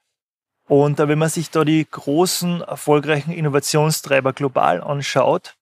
Und 0.69 0.99
wenn 0.99 1.19
man 1.19 1.31
sich 1.31 1.51
da 1.51 1.65
die 1.65 1.87
großen, 1.91 2.61
erfolgreichen 2.61 3.33
Innovationstreiber 3.33 4.35
global 4.35 4.83
anschaut, 4.83 5.55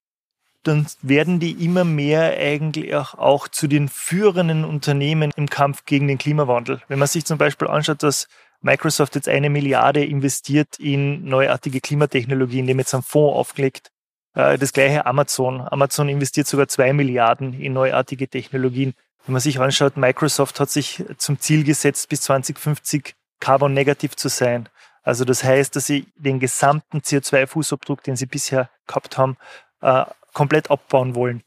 dann 0.65 0.87
werden 1.01 1.39
die 1.39 1.65
immer 1.65 1.85
mehr 1.85 2.37
eigentlich 2.37 2.93
auch, 2.95 3.15
auch 3.15 3.47
zu 3.47 3.69
den 3.69 3.89
führenden 3.89 4.65
Unternehmen 4.65 5.31
im 5.37 5.49
Kampf 5.49 5.85
gegen 5.85 6.09
den 6.09 6.19
Klimawandel. 6.19 6.83
Wenn 6.89 6.99
man 6.99 7.07
sich 7.07 7.25
zum 7.25 7.39
Beispiel 7.39 7.69
anschaut, 7.69 8.03
dass 8.03 8.27
Microsoft 8.63 9.15
jetzt 9.15 9.29
eine 9.29 9.49
Milliarde 9.49 10.05
investiert 10.05 10.81
in 10.81 11.25
neuartige 11.25 11.81
Klimatechnologien, 11.81 12.61
indem 12.61 12.81
jetzt 12.81 12.95
einen 12.95 13.05
Fonds 13.05 13.37
aufgelegt. 13.37 13.93
Äh, 14.35 14.59
das 14.59 14.73
gleiche 14.73 15.07
Amazon. 15.07 15.61
Amazon 15.61 16.09
investiert 16.09 16.49
sogar 16.49 16.67
zwei 16.67 16.93
Milliarden 16.93 17.53
in 17.53 17.73
neuartige 17.73 18.27
Technologien. 18.27 18.95
Wenn 19.25 19.35
man 19.35 19.41
sich 19.41 19.61
anschaut, 19.61 19.97
Microsoft 19.97 20.59
hat 20.59 20.71
sich 20.71 21.05
zum 21.19 21.39
Ziel 21.39 21.63
gesetzt, 21.63 22.09
bis 22.09 22.23
2050 22.23 23.15
carbon 23.39 23.73
negativ 23.73 24.17
zu 24.17 24.29
sein. 24.29 24.69
Also 25.07 25.25
das 25.25 25.45
heißt, 25.45 25.77
dass 25.77 25.87
sie 25.87 26.09
den 26.17 26.41
gesamten 26.41 26.99
CO2-Fußabdruck, 26.99 28.03
den 28.03 28.17
sie 28.17 28.27
bisher 28.27 28.69
gehabt 28.89 29.17
haben, 29.17 29.37
äh, 29.81 30.05
komplett 30.33 30.69
abbauen 30.69 31.15
wollen. 31.15 31.45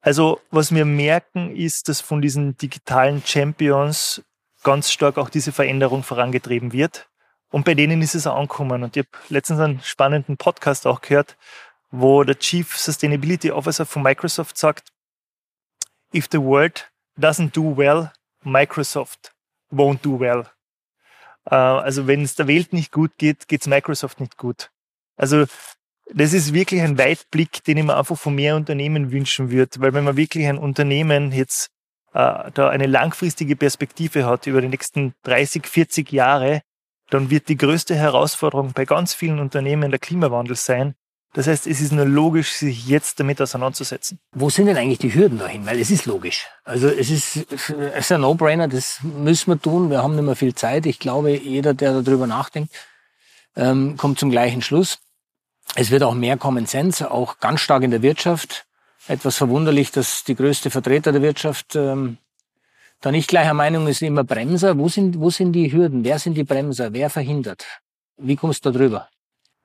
Also 0.00 0.40
was 0.50 0.74
wir 0.74 0.86
merken, 0.86 1.54
ist, 1.54 1.90
dass 1.90 2.00
von 2.00 2.22
diesen 2.22 2.56
digitalen 2.56 3.22
Champions 3.22 4.22
ganz 4.62 4.90
stark 4.90 5.18
auch 5.18 5.28
diese 5.28 5.52
Veränderung 5.52 6.02
vorangetrieben 6.02 6.72
wird. 6.72 7.10
Und 7.50 7.66
bei 7.66 7.74
denen 7.74 8.00
ist 8.00 8.14
es 8.14 8.26
auch 8.26 8.36
angekommen. 8.36 8.82
Und 8.82 8.96
ich 8.96 9.04
habe 9.04 9.24
letztens 9.28 9.60
einen 9.60 9.82
spannenden 9.82 10.38
Podcast 10.38 10.86
auch 10.86 11.02
gehört, 11.02 11.36
wo 11.90 12.24
der 12.24 12.38
Chief 12.38 12.74
Sustainability 12.74 13.50
Officer 13.50 13.84
von 13.84 14.02
Microsoft 14.02 14.56
sagt, 14.56 14.94
if 16.14 16.26
the 16.32 16.40
world 16.40 16.90
doesn't 17.18 17.50
do 17.50 17.76
well, 17.76 18.12
Microsoft 18.44 19.34
won't 19.70 19.98
do 20.00 20.18
well. 20.18 20.46
Äh, 21.50 21.54
also 21.54 22.06
wenn 22.06 22.22
es 22.22 22.34
der 22.34 22.48
Welt 22.48 22.72
nicht 22.72 22.92
gut 22.92 23.12
geht, 23.18 23.48
geht 23.48 23.62
es 23.62 23.66
Microsoft 23.66 24.20
nicht 24.20 24.36
gut. 24.36 24.70
Also 25.16 25.46
das 26.12 26.32
ist 26.32 26.52
wirklich 26.52 26.82
ein 26.82 26.98
Weitblick, 26.98 27.64
den 27.64 27.78
ich 27.78 27.84
mir 27.84 27.96
einfach 27.96 28.16
von 28.16 28.34
mehr 28.34 28.56
Unternehmen 28.56 29.10
wünschen 29.10 29.50
würde. 29.50 29.80
Weil 29.80 29.94
wenn 29.94 30.04
man 30.04 30.16
wirklich 30.16 30.46
ein 30.46 30.58
Unternehmen 30.58 31.32
jetzt 31.32 31.70
äh, 32.12 32.50
da 32.52 32.68
eine 32.68 32.86
langfristige 32.86 33.56
Perspektive 33.56 34.24
hat 34.26 34.46
über 34.46 34.60
die 34.60 34.68
nächsten 34.68 35.14
30, 35.24 35.66
40 35.66 36.12
Jahre, 36.12 36.62
dann 37.10 37.30
wird 37.30 37.48
die 37.48 37.56
größte 37.56 37.94
Herausforderung 37.94 38.72
bei 38.72 38.84
ganz 38.84 39.14
vielen 39.14 39.38
Unternehmen 39.38 39.90
der 39.90 40.00
Klimawandel 40.00 40.56
sein. 40.56 40.94
Das 41.32 41.46
heißt, 41.46 41.66
es 41.66 41.80
ist 41.82 41.92
nur 41.92 42.06
logisch, 42.06 42.52
sich 42.52 42.86
jetzt 42.86 43.20
damit 43.20 43.42
auseinanderzusetzen. 43.42 44.18
Wo 44.32 44.48
sind 44.48 44.66
denn 44.66 44.76
eigentlich 44.76 45.00
die 45.00 45.12
Hürden 45.14 45.38
dahin? 45.38 45.66
Weil 45.66 45.78
es 45.78 45.90
ist 45.90 46.06
logisch. 46.06 46.46
Also 46.64 46.88
es 46.88 47.10
ist, 47.10 47.46
es 47.52 47.68
ist 47.68 48.12
ein 48.12 48.22
No-Brainer, 48.22 48.68
das 48.68 49.00
müssen 49.02 49.52
wir 49.52 49.60
tun. 49.60 49.90
Wir 49.90 50.02
haben 50.02 50.14
nicht 50.16 50.24
mehr 50.24 50.36
viel 50.36 50.54
Zeit. 50.54 50.86
Ich 50.86 50.98
glaube, 50.98 51.36
jeder, 51.36 51.74
der 51.74 52.00
darüber 52.00 52.26
nachdenkt, 52.26 52.72
ähm, 53.54 53.96
kommt 53.98 54.18
zum 54.18 54.30
gleichen 54.30 54.62
Schluss. 54.62 54.98
Es 55.74 55.90
wird 55.90 56.02
auch 56.04 56.14
mehr 56.14 56.38
Common 56.38 56.66
Sense, 56.66 57.10
auch 57.10 57.38
ganz 57.38 57.60
stark 57.60 57.82
in 57.82 57.90
der 57.90 58.02
Wirtschaft. 58.02 58.64
Etwas 59.08 59.36
verwunderlich, 59.36 59.90
dass 59.90 60.24
die 60.24 60.36
größte 60.36 60.70
Vertreter 60.70 61.12
der 61.12 61.22
Wirtschaft 61.22 61.76
ähm, 61.76 62.16
da 63.00 63.12
nicht 63.12 63.28
gleicher 63.28 63.54
Meinung 63.54 63.86
ist, 63.88 64.00
immer 64.02 64.24
Bremser. 64.24 64.78
Wo 64.78 64.88
sind, 64.88 65.20
wo 65.20 65.30
sind 65.30 65.52
die 65.52 65.70
Hürden? 65.70 66.02
Wer 66.02 66.18
sind 66.18 66.34
die 66.34 66.44
Bremser? 66.44 66.92
Wer 66.92 67.10
verhindert? 67.10 67.66
Wie 68.16 68.36
kommst 68.36 68.64
du 68.64 68.70
da 68.70 68.78
drüber? 68.78 69.08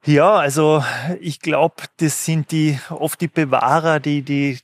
Ja, 0.06 0.36
also 0.36 0.84
ich 1.20 1.40
glaube, 1.40 1.84
das 1.98 2.26
sind 2.26 2.52
die 2.52 2.80
oft 2.90 3.22
die 3.22 3.28
Bewahrer, 3.28 4.00
die, 4.00 4.24
die, 4.24 4.60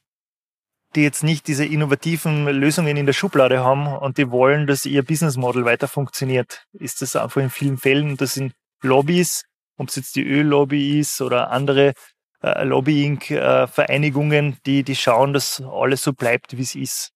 die 0.96 1.04
jetzt 1.04 1.24
nicht 1.24 1.48
diese 1.48 1.64
innovativen 1.64 2.48
Lösungen 2.48 2.98
in 2.98 3.06
der 3.06 3.14
Schublade 3.14 3.64
haben 3.64 3.86
und 3.88 4.18
die 4.18 4.32
wollen, 4.32 4.66
dass 4.66 4.86
ihr 4.88 5.04
Business 5.04 5.38
Model 5.38 5.64
weiter 5.64 5.88
funktioniert. 5.88 6.66
Ist 6.74 7.04
das 7.04 7.16
einfach 7.16 7.40
in 7.40 7.52
vielen 7.52 7.78
Fällen. 7.78 8.18
Das 8.18 8.34
sind 8.34 8.54
Lobbys, 8.82 9.46
ob 9.78 9.90
es 9.90 9.96
jetzt 9.98 10.16
die 10.16 10.28
Öllobby 10.28 11.00
ist 11.00 11.22
oder 11.22 11.52
andere 11.52 11.94
äh, 12.42 12.64
Lobbying-Vereinigungen, 12.64 14.58
die, 14.66 14.84
die 14.84 14.96
schauen, 14.96 15.34
dass 15.34 15.62
alles 15.62 16.02
so 16.02 16.14
bleibt, 16.14 16.58
wie 16.58 16.64
es 16.64 16.74
ist. 16.74 17.12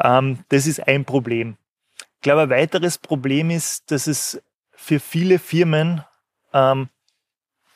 Ähm, 0.00 0.44
das 0.50 0.68
ist 0.68 0.86
ein 0.86 1.04
Problem. 1.04 1.56
Ich 1.98 2.20
glaube, 2.22 2.42
ein 2.42 2.50
weiteres 2.50 2.98
Problem 2.98 3.50
ist, 3.50 3.90
dass 3.90 4.06
es 4.06 4.40
für 4.70 5.00
viele 5.00 5.40
Firmen, 5.40 6.04
ähm, 6.52 6.88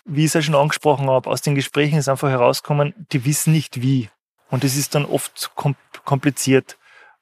wie 0.05 0.21
ich 0.21 0.27
es 0.27 0.35
ja 0.35 0.43
schon 0.43 0.55
angesprochen 0.55 1.09
habe, 1.09 1.31
aus 1.31 1.43
den 1.43 1.55
Gesprächen 1.55 1.99
ist 1.99 2.09
einfach 2.09 2.31
herauskommen, 2.31 2.95
die 3.13 3.25
wissen 3.25 3.53
nicht 3.53 3.83
wie. 3.83 4.09
Und 4.51 4.65
es 4.65 4.77
ist 4.77 4.95
dann 4.95 5.05
oft 5.05 5.53
kompliziert. 6.05 6.77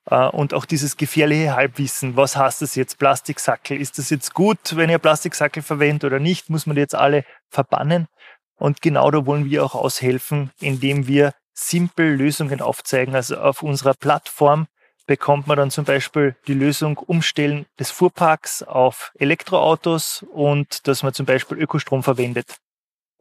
Äh, 0.07 0.29
und 0.29 0.55
auch 0.55 0.65
dieses 0.65 0.97
gefährliche 0.97 1.55
Halbwissen. 1.55 2.17
Was 2.17 2.37
heißt 2.37 2.63
das 2.63 2.75
jetzt? 2.75 2.99
Plastiksackel. 2.99 3.81
Ist 3.81 3.99
das 3.99 4.11
jetzt 4.11 4.35
gut, 4.35 4.77
wenn 4.77 4.91
ihr 4.91 4.99
Plastiksackel 4.99 5.63
verwendet 5.63 6.05
oder 6.05 6.19
nicht? 6.19 6.51
Muss 6.51 6.67
man 6.67 6.77
die 6.77 6.81
jetzt 6.81 6.95
alle 6.95 7.25
verbannen? 7.49 8.09
Und 8.57 8.83
genau 8.83 9.11
da 9.11 9.27
wollen 9.27 9.51
wir 9.51 9.65
auch 9.65 9.75
aushelfen, 9.75 10.51
indem 10.61 11.07
wir 11.07 11.35
simpel 11.55 12.15
Lösungen 12.15 12.61
aufzeigen. 12.61 13.15
Also 13.15 13.37
auf 13.39 13.63
unserer 13.63 13.95
Plattform 13.95 14.67
bekommt 15.07 15.47
man 15.47 15.57
dann 15.57 15.71
zum 15.71 15.85
Beispiel 15.85 16.37
die 16.47 16.55
Lösung 16.55 16.97
Umstellen 16.97 17.67
des 17.79 17.91
Fuhrparks 17.91 18.63
auf 18.63 19.13
Elektroautos 19.19 20.25
und 20.33 20.87
dass 20.87 21.03
man 21.03 21.13
zum 21.13 21.27
Beispiel 21.27 21.59
Ökostrom 21.59 22.03
verwendet. 22.03 22.57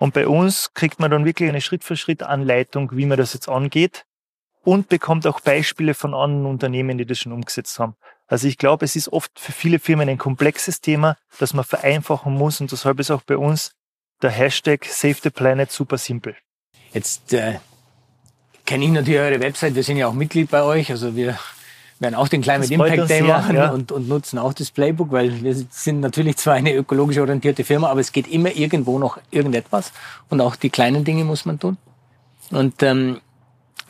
Und 0.01 0.15
bei 0.15 0.27
uns 0.27 0.73
kriegt 0.73 0.99
man 0.99 1.11
dann 1.11 1.25
wirklich 1.25 1.47
eine 1.47 1.61
Schritt-für-Schritt-Anleitung, 1.61 2.89
wie 2.93 3.05
man 3.05 3.19
das 3.19 3.35
jetzt 3.35 3.47
angeht 3.47 4.07
und 4.63 4.89
bekommt 4.89 5.27
auch 5.27 5.41
Beispiele 5.41 5.93
von 5.93 6.15
anderen 6.15 6.47
Unternehmen, 6.47 6.97
die 6.97 7.05
das 7.05 7.19
schon 7.19 7.31
umgesetzt 7.31 7.77
haben. 7.77 7.95
Also 8.25 8.47
ich 8.47 8.57
glaube, 8.57 8.83
es 8.83 8.95
ist 8.95 9.09
oft 9.09 9.39
für 9.39 9.51
viele 9.51 9.77
Firmen 9.77 10.09
ein 10.09 10.17
komplexes 10.17 10.81
Thema, 10.81 11.17
das 11.37 11.53
man 11.53 11.65
vereinfachen 11.65 12.33
muss 12.33 12.59
und 12.61 12.71
deshalb 12.71 12.99
ist 12.99 13.11
auch 13.11 13.21
bei 13.21 13.37
uns 13.37 13.73
der 14.23 14.31
Hashtag 14.31 14.85
Save 14.85 15.17
the 15.21 15.29
Planet 15.29 15.71
super 15.71 15.99
simpel. 15.99 16.35
Jetzt 16.93 17.31
äh, 17.33 17.59
kenne 18.65 18.85
ich 18.85 18.89
natürlich 18.89 19.19
eure 19.19 19.39
Website, 19.39 19.75
wir 19.75 19.83
sind 19.83 19.97
ja 19.97 20.07
auch 20.07 20.13
Mitglied 20.13 20.49
bei 20.49 20.63
euch, 20.63 20.89
also 20.89 21.15
wir 21.15 21.37
werden 22.01 22.15
auch 22.15 22.27
den 22.27 22.41
Climate 22.41 22.73
Impact 22.73 23.09
Day 23.09 23.21
machen 23.21 23.55
ja. 23.55 23.69
und, 23.69 23.91
und 23.91 24.09
nutzen 24.09 24.39
auch 24.39 24.53
das 24.53 24.71
Playbook, 24.71 25.11
weil 25.11 25.43
wir 25.43 25.55
sind 25.69 25.99
natürlich 26.01 26.37
zwar 26.37 26.55
eine 26.55 26.73
ökologisch 26.73 27.19
orientierte 27.19 27.63
Firma, 27.63 27.89
aber 27.89 27.99
es 27.99 28.11
geht 28.11 28.27
immer 28.27 28.51
irgendwo 28.51 28.97
noch 28.97 29.19
irgendetwas 29.29 29.93
und 30.29 30.41
auch 30.41 30.55
die 30.55 30.71
kleinen 30.71 31.03
Dinge 31.03 31.23
muss 31.23 31.45
man 31.45 31.59
tun. 31.59 31.77
Und 32.49 32.81
ähm, 32.81 33.21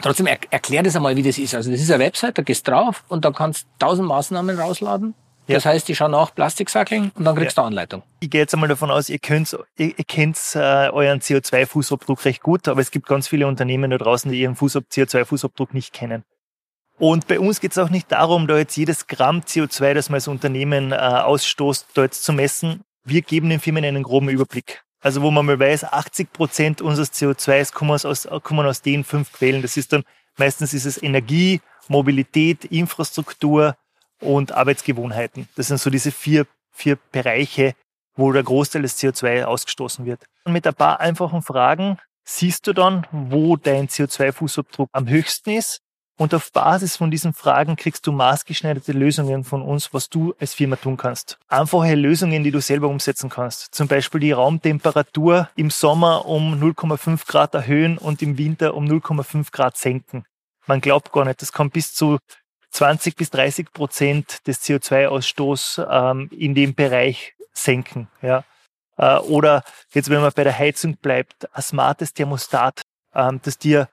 trotzdem 0.01 0.27
er, 0.27 0.37
erklär 0.49 0.83
das 0.83 0.95
einmal, 0.95 1.15
wie 1.15 1.23
das 1.23 1.37
ist. 1.37 1.55
Also 1.55 1.71
das 1.71 1.79
ist 1.79 1.89
eine 1.89 2.03
Website, 2.03 2.37
da 2.37 2.41
gehst 2.41 2.67
drauf 2.67 3.05
und 3.07 3.23
da 3.23 3.31
kannst 3.31 3.65
tausend 3.79 4.07
Maßnahmen 4.09 4.59
rausladen. 4.59 5.13
Ja. 5.47 5.55
Das 5.55 5.65
heißt, 5.65 5.89
ich 5.89 5.97
schaue 5.97 6.09
nach 6.09 6.35
Plastiksackeln 6.35 7.11
und 7.15 7.23
dann 7.23 7.35
kriegst 7.35 7.57
du 7.57 7.61
Anleitung. 7.61 8.03
Ich 8.19 8.29
gehe 8.29 8.41
jetzt 8.41 8.53
einmal 8.53 8.69
davon 8.69 8.91
aus, 8.91 9.09
ihr 9.09 9.19
könnt, 9.19 9.57
ihr, 9.77 9.97
ihr 9.97 10.05
kennt 10.05 10.37
äh, 10.53 10.89
euren 10.89 11.19
CO2-Fußabdruck 11.19 12.25
recht 12.25 12.43
gut, 12.43 12.67
aber 12.67 12.81
es 12.81 12.91
gibt 12.91 13.07
ganz 13.07 13.29
viele 13.29 13.47
Unternehmen 13.47 13.89
da 13.89 13.97
draußen, 13.97 14.31
die 14.31 14.39
ihren 14.39 14.55
CO2-Fußabdruck 14.55 15.69
nicht 15.71 15.93
kennen. 15.93 16.23
Und 17.01 17.27
bei 17.27 17.39
uns 17.39 17.59
geht 17.59 17.71
es 17.71 17.79
auch 17.79 17.89
nicht 17.89 18.11
darum, 18.11 18.45
da 18.45 18.59
jetzt 18.59 18.77
jedes 18.77 19.07
Gramm 19.07 19.39
CO2, 19.39 19.95
das 19.95 20.09
man 20.09 20.17
als 20.17 20.27
Unternehmen 20.27 20.91
äh, 20.91 20.97
ausstoßt, 20.97 21.87
da 21.95 22.03
jetzt 22.03 22.23
zu 22.23 22.31
messen. 22.31 22.83
Wir 23.03 23.23
geben 23.23 23.49
den 23.49 23.59
Firmen 23.59 23.83
einen 23.83 24.03
groben 24.03 24.29
Überblick. 24.29 24.83
Also 24.99 25.23
wo 25.23 25.31
man 25.31 25.47
mal 25.47 25.59
weiß, 25.59 25.85
80 25.85 26.31
Prozent 26.31 26.79
unseres 26.79 27.11
CO2s 27.11 27.73
kommen 27.73 27.89
aus, 27.89 28.27
kommen 28.43 28.67
aus 28.67 28.83
den 28.83 29.03
fünf 29.03 29.33
Quellen. 29.33 29.63
Das 29.63 29.77
ist 29.77 29.93
dann 29.93 30.03
meistens 30.37 30.75
ist 30.75 30.85
es 30.85 31.01
Energie, 31.01 31.59
Mobilität, 31.87 32.65
Infrastruktur 32.65 33.75
und 34.19 34.51
Arbeitsgewohnheiten. 34.51 35.49
Das 35.55 35.69
sind 35.69 35.79
so 35.79 35.89
diese 35.89 36.11
vier, 36.11 36.45
vier 36.71 36.99
Bereiche, 37.11 37.73
wo 38.15 38.31
der 38.31 38.43
Großteil 38.43 38.83
des 38.83 38.99
CO2 38.99 39.45
ausgestoßen 39.45 40.05
wird. 40.05 40.23
Und 40.45 40.53
mit 40.53 40.67
ein 40.67 40.75
paar 40.75 40.99
einfachen 40.99 41.41
Fragen 41.41 41.97
siehst 42.25 42.67
du 42.67 42.73
dann, 42.73 43.07
wo 43.11 43.55
dein 43.57 43.87
CO2-Fußabdruck 43.87 44.89
am 44.91 45.09
höchsten 45.09 45.49
ist 45.49 45.81
und 46.21 46.35
auf 46.35 46.51
Basis 46.51 46.97
von 46.97 47.09
diesen 47.09 47.33
Fragen 47.33 47.75
kriegst 47.75 48.05
du 48.05 48.11
maßgeschneiderte 48.11 48.91
Lösungen 48.91 49.43
von 49.43 49.63
uns, 49.63 49.91
was 49.91 50.07
du 50.07 50.35
als 50.39 50.53
Firma 50.53 50.75
tun 50.75 50.95
kannst. 50.95 51.39
Einfache 51.47 51.95
Lösungen, 51.95 52.43
die 52.43 52.51
du 52.51 52.61
selber 52.61 52.89
umsetzen 52.89 53.27
kannst. 53.27 53.73
Zum 53.73 53.87
Beispiel 53.87 54.19
die 54.21 54.31
Raumtemperatur 54.31 55.49
im 55.55 55.71
Sommer 55.71 56.27
um 56.27 56.61
0,5 56.61 57.25
Grad 57.25 57.55
erhöhen 57.55 57.97
und 57.97 58.21
im 58.21 58.37
Winter 58.37 58.75
um 58.75 58.85
0,5 58.85 59.51
Grad 59.51 59.77
senken. 59.77 60.23
Man 60.67 60.79
glaubt 60.79 61.11
gar 61.11 61.25
nicht, 61.25 61.41
das 61.41 61.51
kann 61.51 61.71
bis 61.71 61.91
zu 61.95 62.19
20 62.69 63.15
bis 63.15 63.31
30 63.31 63.73
Prozent 63.73 64.45
des 64.45 64.61
CO2-Ausstoß 64.61 65.87
ähm, 65.89 66.29
in 66.37 66.53
dem 66.53 66.75
Bereich 66.75 67.33
senken. 67.51 68.09
Ja. 68.21 68.43
Äh, 68.95 69.17
oder 69.17 69.63
jetzt, 69.91 70.11
wenn 70.11 70.21
man 70.21 70.31
bei 70.35 70.43
der 70.43 70.55
Heizung 70.55 70.97
bleibt, 70.97 71.49
ein 71.55 71.63
smartes 71.63 72.13
Thermostat, 72.13 72.83
ähm, 73.15 73.39
das 73.41 73.57
dir 73.57 73.89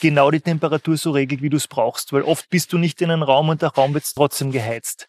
genau 0.00 0.30
die 0.30 0.40
Temperatur 0.40 0.96
so 0.96 1.10
regelt, 1.10 1.42
wie 1.42 1.50
du 1.50 1.56
es 1.56 1.68
brauchst. 1.68 2.12
Weil 2.12 2.22
oft 2.22 2.48
bist 2.50 2.72
du 2.72 2.78
nicht 2.78 3.00
in 3.02 3.10
einem 3.10 3.22
Raum 3.22 3.48
und 3.48 3.62
der 3.62 3.70
Raum 3.70 3.94
wird 3.94 4.04
trotzdem 4.14 4.52
geheizt. 4.52 5.08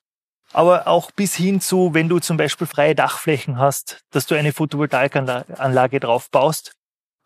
Aber 0.51 0.87
auch 0.87 1.11
bis 1.11 1.35
hin 1.35 1.61
zu, 1.61 1.93
wenn 1.93 2.09
du 2.09 2.19
zum 2.19 2.37
Beispiel 2.37 2.65
freie 2.65 2.95
Dachflächen 2.95 3.59
hast, 3.59 4.01
dass 4.11 4.25
du 4.25 4.35
eine 4.35 4.51
Photovoltaikanlage 4.51 5.99
drauf 5.99 6.29
baust. 6.31 6.73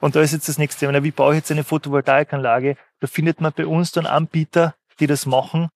Und 0.02 0.16
da 0.16 0.22
ist 0.22 0.34
jetzt 0.34 0.50
das 0.50 0.58
nächste 0.58 0.86
Thema, 0.86 1.04
wie 1.04 1.12
baue 1.12 1.34
ich 1.34 1.38
jetzt 1.38 1.52
eine 1.52 1.64
Photovoltaikanlage? 1.64 2.76
Da 3.00 3.08
findet 3.08 3.40
man 3.40 3.54
bei 3.54 3.66
uns 3.66 3.94
dann 3.94 4.06
Anbieter, 4.06 4.76
die 5.00 5.08
das 5.08 5.26
machen, 5.26 5.70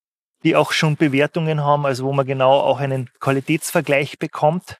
die 0.43 0.55
auch 0.57 0.73
schon 0.73 0.97
Bewertungen 0.97 1.61
haben, 1.63 1.85
also 1.85 2.05
wo 2.05 2.11
man 2.11 2.25
genau 2.25 2.59
auch 2.59 2.79
einen 2.79 3.09
Qualitätsvergleich 3.19 4.19
bekommt. 4.19 4.79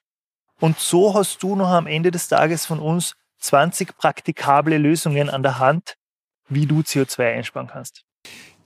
Und 0.60 0.78
so 0.78 1.14
hast 1.14 1.42
du 1.42 1.56
noch 1.56 1.68
am 1.68 1.86
Ende 1.86 2.10
des 2.10 2.28
Tages 2.28 2.66
von 2.66 2.80
uns 2.80 3.14
20 3.38 3.96
praktikable 3.96 4.76
Lösungen 4.76 5.30
an 5.30 5.42
der 5.42 5.58
Hand, 5.58 5.94
wie 6.48 6.66
du 6.66 6.80
CO2 6.80 7.34
einsparen 7.34 7.68
kannst. 7.68 8.04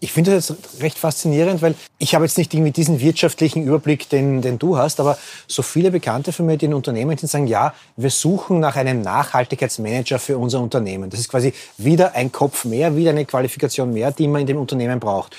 Ich 0.01 0.11
finde 0.11 0.33
das 0.33 0.49
jetzt 0.49 0.83
recht 0.83 0.99
faszinierend, 0.99 1.63
weil 1.63 1.77
ich 1.99 2.17
habe 2.17 2.25
jetzt 2.25 2.37
nicht 2.37 2.53
irgendwie 2.53 2.73
diesen 2.73 2.99
wirtschaftlichen 2.99 3.63
Überblick, 3.63 4.09
den, 4.09 4.43
den 4.43 4.59
du 4.59 4.77
hast, 4.77 4.99
aber 4.99 5.17
so 5.47 5.63
viele 5.63 5.93
Bekannte 5.93 6.33
von 6.33 6.47
mir, 6.47 6.57
die 6.57 6.65
in 6.65 6.75
Unternehmen 6.75 7.17
sind, 7.17 7.29
sagen, 7.29 7.47
ja, 7.47 7.73
wir 7.97 8.11
suchen 8.11 8.59
nach 8.59 8.75
einem 8.75 9.01
Nachhaltigkeitsmanager 9.01 10.19
für 10.19 10.39
unser 10.39 10.61
Unternehmen. 10.61 11.09
Das 11.09 11.21
ist 11.21 11.29
quasi 11.29 11.55
wieder 11.79 12.17
ein 12.17 12.33
Kopf 12.33 12.65
mehr, 12.65 12.97
wieder 12.97 13.11
eine 13.11 13.25
Qualifikation 13.25 13.93
mehr, 13.93 14.11
die 14.11 14.27
man 14.27 14.41
in 14.41 14.49
dem 14.49 14.57
Unternehmen 14.57 14.99
braucht. 14.99 15.37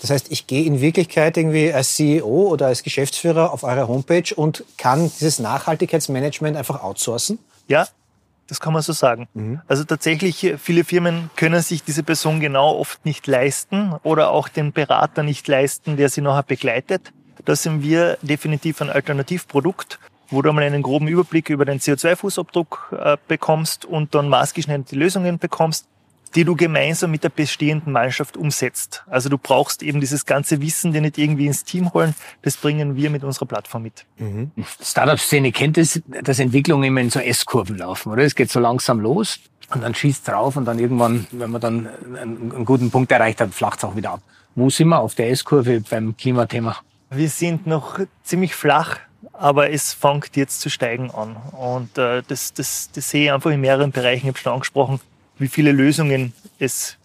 Das 0.00 0.10
heißt, 0.10 0.30
ich 0.30 0.46
gehe 0.46 0.64
in 0.64 0.80
Wirklichkeit 0.80 1.36
irgendwie 1.36 1.72
als 1.72 1.94
CEO 1.94 2.48
oder 2.48 2.66
als 2.66 2.84
Geschäftsführer 2.84 3.52
auf 3.52 3.64
eure 3.64 3.88
Homepage 3.88 4.32
und 4.36 4.62
kann 4.78 5.10
dieses 5.18 5.40
Nachhaltigkeitsmanagement 5.40 6.56
einfach 6.56 6.80
outsourcen? 6.80 7.40
Ja, 7.66 7.88
das 8.48 8.60
kann 8.60 8.72
man 8.72 8.82
so 8.82 8.92
sagen. 8.92 9.28
Mhm. 9.34 9.60
Also 9.66 9.84
tatsächlich, 9.84 10.54
viele 10.58 10.84
Firmen 10.84 11.30
können 11.36 11.62
sich 11.62 11.82
diese 11.82 12.02
Person 12.02 12.40
genau 12.40 12.76
oft 12.76 13.04
nicht 13.04 13.26
leisten 13.26 13.94
oder 14.02 14.30
auch 14.30 14.48
den 14.48 14.72
Berater 14.72 15.22
nicht 15.22 15.46
leisten, 15.48 15.96
der 15.96 16.08
sie 16.08 16.20
nachher 16.20 16.44
begleitet. 16.44 17.12
Da 17.44 17.54
sind 17.54 17.82
wir 17.82 18.18
definitiv 18.22 18.80
ein 18.80 18.90
Alternativprodukt, 18.90 19.98
wo 20.28 20.42
du 20.42 20.52
mal 20.52 20.64
einen 20.64 20.82
groben 20.82 21.08
Überblick 21.08 21.50
über 21.50 21.64
den 21.64 21.78
CO2-Fußabdruck 21.78 22.92
äh, 22.92 23.16
bekommst 23.28 23.84
und 23.84 24.14
dann 24.14 24.28
maßgeschneiderte 24.28 24.96
Lösungen 24.96 25.38
bekommst, 25.38 25.86
die 26.34 26.44
du 26.44 26.56
gemeinsam 26.56 27.10
mit 27.10 27.24
der 27.24 27.30
bestehenden 27.30 27.92
Mannschaft 27.92 28.36
umsetzt. 28.36 29.04
Also 29.08 29.28
du 29.28 29.38
brauchst 29.38 29.82
eben 29.82 30.00
dieses 30.00 30.26
ganze 30.26 30.60
Wissen, 30.60 30.92
dir 30.92 31.00
nicht 31.00 31.18
irgendwie 31.18 31.46
ins 31.46 31.64
Team 31.64 31.92
holen. 31.92 32.14
Das 32.42 32.56
bringen 32.56 32.96
wir 32.96 33.10
mit 33.10 33.24
unserer 33.24 33.46
Plattform 33.46 33.82
mit. 33.84 34.04
Mhm. 34.18 34.50
Startup-Szene 34.80 35.52
kennt 35.52 35.78
es, 35.78 36.02
dass 36.22 36.38
Entwicklungen 36.38 36.84
immer 36.84 37.00
in 37.00 37.10
so 37.10 37.20
S-Kurven 37.20 37.78
laufen, 37.78 38.12
oder? 38.12 38.22
Es 38.22 38.34
geht 38.34 38.50
so 38.50 38.60
langsam 38.60 39.00
los 39.00 39.40
und 39.72 39.82
dann 39.82 39.94
schießt 39.94 40.28
drauf 40.28 40.56
und 40.56 40.64
dann 40.64 40.78
irgendwann, 40.78 41.26
wenn 41.32 41.50
man 41.50 41.60
dann 41.60 41.88
einen, 42.18 42.64
guten 42.64 42.90
Punkt 42.90 43.10
erreicht 43.12 43.40
hat, 43.40 43.54
flacht 43.54 43.78
es 43.78 43.84
auch 43.84 43.96
wieder 43.96 44.12
ab. 44.12 44.20
Wo 44.54 44.70
sind 44.70 44.88
wir 44.88 45.00
auf 45.00 45.14
der 45.14 45.30
S-Kurve 45.30 45.82
beim 45.88 46.16
Klimathema? 46.16 46.76
Wir 47.10 47.28
sind 47.28 47.66
noch 47.66 48.00
ziemlich 48.24 48.54
flach, 48.54 48.98
aber 49.32 49.70
es 49.70 49.92
fängt 49.92 50.36
jetzt 50.36 50.60
zu 50.60 50.70
steigen 50.70 51.10
an. 51.10 51.36
Und 51.52 51.98
äh, 51.98 52.22
das, 52.26 52.52
das, 52.52 52.90
das 52.92 53.10
sehe 53.10 53.26
ich 53.26 53.32
einfach 53.32 53.50
in 53.50 53.60
mehreren 53.60 53.92
Bereichen, 53.92 54.26
ich 54.26 54.28
habe 54.28 54.38
schon 54.38 54.52
angesprochen 54.52 55.00
wie 55.38 55.48
viele 55.48 55.72
Lösungen 55.72 56.32
es 56.58 56.96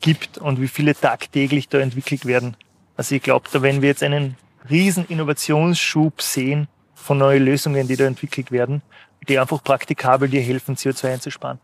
gibt 0.00 0.38
und 0.38 0.60
wie 0.60 0.68
viele 0.68 0.94
tagtäglich 0.94 1.68
da 1.68 1.78
entwickelt 1.78 2.26
werden. 2.26 2.56
Also 2.96 3.14
ich 3.14 3.22
glaube, 3.22 3.48
da 3.52 3.62
wenn 3.62 3.82
wir 3.82 3.88
jetzt 3.88 4.02
einen 4.02 4.36
riesen 4.68 5.06
Innovationsschub 5.06 6.20
sehen 6.22 6.68
von 6.94 7.18
neuen 7.18 7.44
Lösungen, 7.44 7.86
die 7.86 7.96
da 7.96 8.04
entwickelt 8.04 8.50
werden, 8.50 8.82
die 9.28 9.38
einfach 9.38 9.62
praktikabel 9.62 10.28
dir 10.28 10.40
helfen, 10.40 10.76
CO2 10.76 11.14
einzusparen. 11.14 11.58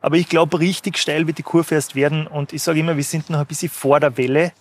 Aber 0.00 0.16
ich 0.16 0.28
glaube, 0.28 0.60
richtig 0.60 0.98
steil 0.98 1.26
wird 1.26 1.38
die 1.38 1.42
Kurve 1.42 1.74
erst 1.74 1.94
werden 1.94 2.26
und 2.26 2.52
ich 2.52 2.62
sage 2.62 2.80
immer, 2.80 2.96
wir 2.96 3.04
sind 3.04 3.30
noch 3.30 3.40
ein 3.40 3.46
bisschen 3.46 3.68
vor 3.68 4.00
der 4.00 4.16
Welle, 4.16 4.52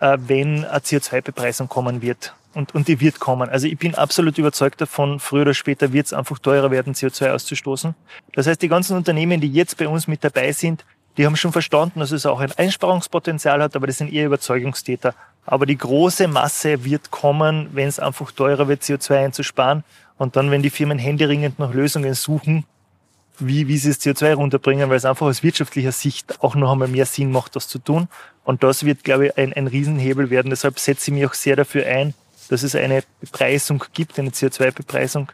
äh, 0.00 0.18
wenn 0.20 0.64
eine 0.64 0.78
CO2-Bepreisung 0.78 1.68
kommen 1.68 2.02
wird 2.02 2.34
und, 2.54 2.74
und 2.74 2.88
die 2.88 3.00
wird 3.00 3.20
kommen. 3.20 3.48
Also 3.48 3.66
ich 3.66 3.78
bin 3.78 3.94
absolut 3.94 4.38
überzeugt 4.38 4.80
davon, 4.80 5.20
früher 5.20 5.42
oder 5.42 5.54
später 5.54 5.92
wird 5.92 6.06
es 6.06 6.12
einfach 6.12 6.38
teurer 6.38 6.70
werden, 6.70 6.94
CO2 6.94 7.30
auszustoßen. 7.30 7.94
Das 8.32 8.46
heißt, 8.46 8.62
die 8.62 8.68
ganzen 8.68 8.96
Unternehmen, 8.96 9.40
die 9.40 9.50
jetzt 9.50 9.76
bei 9.76 9.88
uns 9.88 10.06
mit 10.06 10.24
dabei 10.24 10.52
sind, 10.52 10.84
die 11.16 11.26
haben 11.26 11.36
schon 11.36 11.52
verstanden, 11.52 12.00
dass 12.00 12.10
es 12.10 12.26
auch 12.26 12.40
ein 12.40 12.52
Einsparungspotenzial 12.52 13.62
hat, 13.62 13.76
aber 13.76 13.86
das 13.86 13.98
sind 13.98 14.12
eher 14.12 14.26
Überzeugungstäter. 14.26 15.14
Aber 15.46 15.66
die 15.66 15.78
große 15.78 16.26
Masse 16.26 16.84
wird 16.84 17.10
kommen, 17.10 17.68
wenn 17.72 17.88
es 17.88 18.00
einfach 18.00 18.32
teurer 18.32 18.66
wird, 18.66 18.82
CO2 18.82 19.24
einzusparen. 19.24 19.84
Und 20.16 20.36
dann, 20.36 20.50
wenn 20.50 20.62
die 20.62 20.70
Firmen 20.70 20.98
händeringend 20.98 21.58
nach 21.58 21.72
Lösungen 21.72 22.14
suchen, 22.14 22.64
wie, 23.38 23.68
wie 23.68 23.78
sie 23.78 23.88
das 23.88 24.00
CO2 24.00 24.34
runterbringen, 24.34 24.88
weil 24.88 24.96
es 24.96 25.04
einfach 25.04 25.26
aus 25.26 25.42
wirtschaftlicher 25.42 25.92
Sicht 25.92 26.40
auch 26.42 26.54
noch 26.54 26.72
einmal 26.72 26.88
mehr 26.88 27.06
Sinn 27.06 27.30
macht, 27.30 27.56
das 27.56 27.68
zu 27.68 27.78
tun. 27.78 28.08
Und 28.44 28.62
das 28.62 28.84
wird, 28.84 29.04
glaube 29.04 29.26
ich, 29.26 29.38
ein, 29.38 29.52
ein 29.52 29.66
Riesenhebel 29.66 30.30
werden. 30.30 30.50
Deshalb 30.50 30.78
setze 30.78 31.10
ich 31.10 31.14
mich 31.14 31.26
auch 31.26 31.34
sehr 31.34 31.56
dafür 31.56 31.86
ein, 31.86 32.14
dass 32.48 32.62
es 32.62 32.74
eine 32.74 33.02
Bepreisung 33.20 33.84
gibt, 33.92 34.18
eine 34.18 34.30
CO2-Bepreisung. 34.30 35.32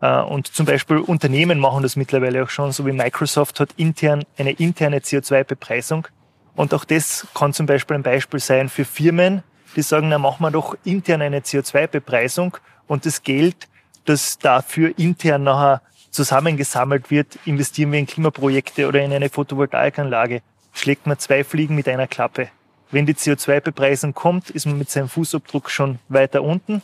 Äh, 0.00 0.20
und 0.20 0.48
zum 0.48 0.66
Beispiel 0.66 0.98
Unternehmen 0.98 1.58
machen 1.58 1.82
das 1.82 1.96
mittlerweile 1.96 2.42
auch 2.42 2.50
schon, 2.50 2.72
so 2.72 2.86
wie 2.86 2.92
Microsoft 2.92 3.60
hat 3.60 3.70
intern 3.76 4.24
eine 4.38 4.52
interne 4.52 4.98
CO2-Bepreisung. 4.98 6.08
Und 6.54 6.74
auch 6.74 6.84
das 6.84 7.26
kann 7.34 7.52
zum 7.52 7.66
Beispiel 7.66 7.96
ein 7.96 8.02
Beispiel 8.02 8.40
sein 8.40 8.68
für 8.68 8.84
Firmen, 8.84 9.42
die 9.74 9.82
sagen, 9.82 10.08
na 10.08 10.18
machen 10.18 10.42
wir 10.42 10.50
doch 10.50 10.76
intern 10.84 11.22
eine 11.22 11.40
CO2-Bepreisung 11.40 12.58
und 12.86 13.06
das 13.06 13.22
Geld, 13.22 13.68
das 14.04 14.38
dafür 14.38 14.92
intern 14.98 15.44
nachher 15.44 15.80
zusammengesammelt 16.10 17.10
wird, 17.10 17.38
investieren 17.46 17.92
wir 17.92 17.98
in 17.98 18.06
Klimaprojekte 18.06 18.86
oder 18.86 19.00
in 19.00 19.12
eine 19.12 19.30
Photovoltaikanlage, 19.30 20.42
schlägt 20.74 21.06
man 21.06 21.18
zwei 21.18 21.42
Fliegen 21.42 21.74
mit 21.74 21.88
einer 21.88 22.06
Klappe. 22.06 22.48
Wenn 22.92 23.06
die 23.06 23.14
CO2-Bepreisung 23.14 24.12
kommt, 24.12 24.50
ist 24.50 24.66
man 24.66 24.76
mit 24.76 24.90
seinem 24.90 25.08
Fußabdruck 25.08 25.70
schon 25.70 25.98
weiter 26.10 26.42
unten 26.42 26.82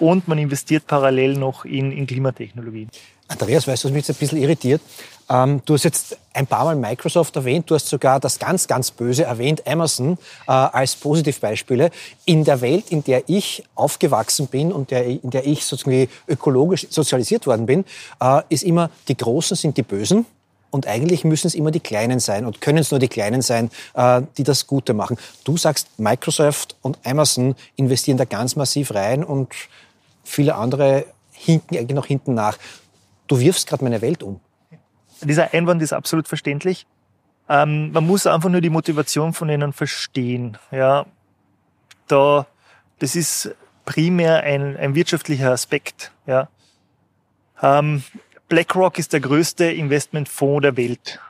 und 0.00 0.26
man 0.26 0.38
investiert 0.38 0.88
parallel 0.88 1.38
noch 1.38 1.64
in, 1.64 1.92
in 1.92 2.06
Klimatechnologien. 2.06 2.90
Andreas, 3.28 3.66
weißt 3.66 3.84
du, 3.84 3.88
was 3.88 3.92
mich 3.92 4.06
jetzt 4.08 4.16
ein 4.16 4.20
bisschen 4.20 4.38
irritiert? 4.38 4.80
Ähm, 5.28 5.62
du 5.64 5.74
hast 5.74 5.84
jetzt 5.84 6.18
ein 6.32 6.48
paar 6.48 6.64
Mal 6.64 6.74
Microsoft 6.74 7.34
erwähnt, 7.36 7.70
du 7.70 7.76
hast 7.76 7.88
sogar 7.88 8.18
das 8.18 8.40
ganz, 8.40 8.66
ganz 8.66 8.90
Böse 8.90 9.24
erwähnt, 9.24 9.66
Amazon 9.66 10.18
äh, 10.46 10.52
als 10.52 10.96
Positivbeispiele. 10.96 11.90
In 12.24 12.44
der 12.44 12.60
Welt, 12.60 12.90
in 12.90 13.04
der 13.04 13.28
ich 13.28 13.64
aufgewachsen 13.76 14.48
bin 14.48 14.72
und 14.72 14.90
der, 14.90 15.06
in 15.06 15.30
der 15.30 15.46
ich 15.46 15.64
sozusagen 15.64 16.08
ökologisch 16.28 16.88
sozialisiert 16.90 17.46
worden 17.46 17.66
bin, 17.66 17.84
äh, 18.20 18.42
ist 18.48 18.64
immer, 18.64 18.90
die 19.06 19.16
Großen 19.16 19.56
sind 19.56 19.76
die 19.76 19.82
Bösen. 19.82 20.26
Und 20.76 20.86
eigentlich 20.86 21.24
müssen 21.24 21.46
es 21.46 21.54
immer 21.54 21.70
die 21.70 21.80
Kleinen 21.80 22.20
sein 22.20 22.44
und 22.44 22.60
können 22.60 22.76
es 22.76 22.90
nur 22.90 23.00
die 23.00 23.08
Kleinen 23.08 23.40
sein, 23.40 23.70
äh, 23.94 24.20
die 24.36 24.42
das 24.42 24.66
Gute 24.66 24.92
machen. 24.92 25.16
Du 25.42 25.56
sagst, 25.56 25.98
Microsoft 25.98 26.76
und 26.82 26.98
Amazon 27.02 27.54
investieren 27.76 28.18
da 28.18 28.26
ganz 28.26 28.56
massiv 28.56 28.92
rein 28.92 29.24
und 29.24 29.54
viele 30.22 30.54
andere 30.54 31.06
hinken 31.32 31.78
eigentlich 31.78 31.94
noch 31.94 32.04
hinten 32.04 32.34
nach. 32.34 32.58
Du 33.26 33.40
wirfst 33.40 33.66
gerade 33.66 33.84
meine 33.84 34.02
Welt 34.02 34.22
um. 34.22 34.38
Dieser 35.22 35.54
Einwand 35.54 35.80
ist 35.80 35.94
absolut 35.94 36.28
verständlich. 36.28 36.86
Ähm, 37.48 37.90
man 37.92 38.06
muss 38.06 38.26
einfach 38.26 38.50
nur 38.50 38.60
die 38.60 38.68
Motivation 38.68 39.32
von 39.32 39.48
ihnen 39.48 39.72
verstehen. 39.72 40.58
Ja, 40.70 41.06
da, 42.06 42.46
das 42.98 43.16
ist 43.16 43.54
primär 43.86 44.42
ein, 44.42 44.76
ein 44.76 44.94
wirtschaftlicher 44.94 45.52
Aspekt. 45.52 46.12
Ja, 46.26 46.50
ähm, 47.62 48.02
BlackRock 48.48 48.98
ist 48.98 49.12
der 49.12 49.20
größte 49.20 49.64
Investmentfonds 49.64 50.62
der 50.62 50.76
Welt. 50.76 51.20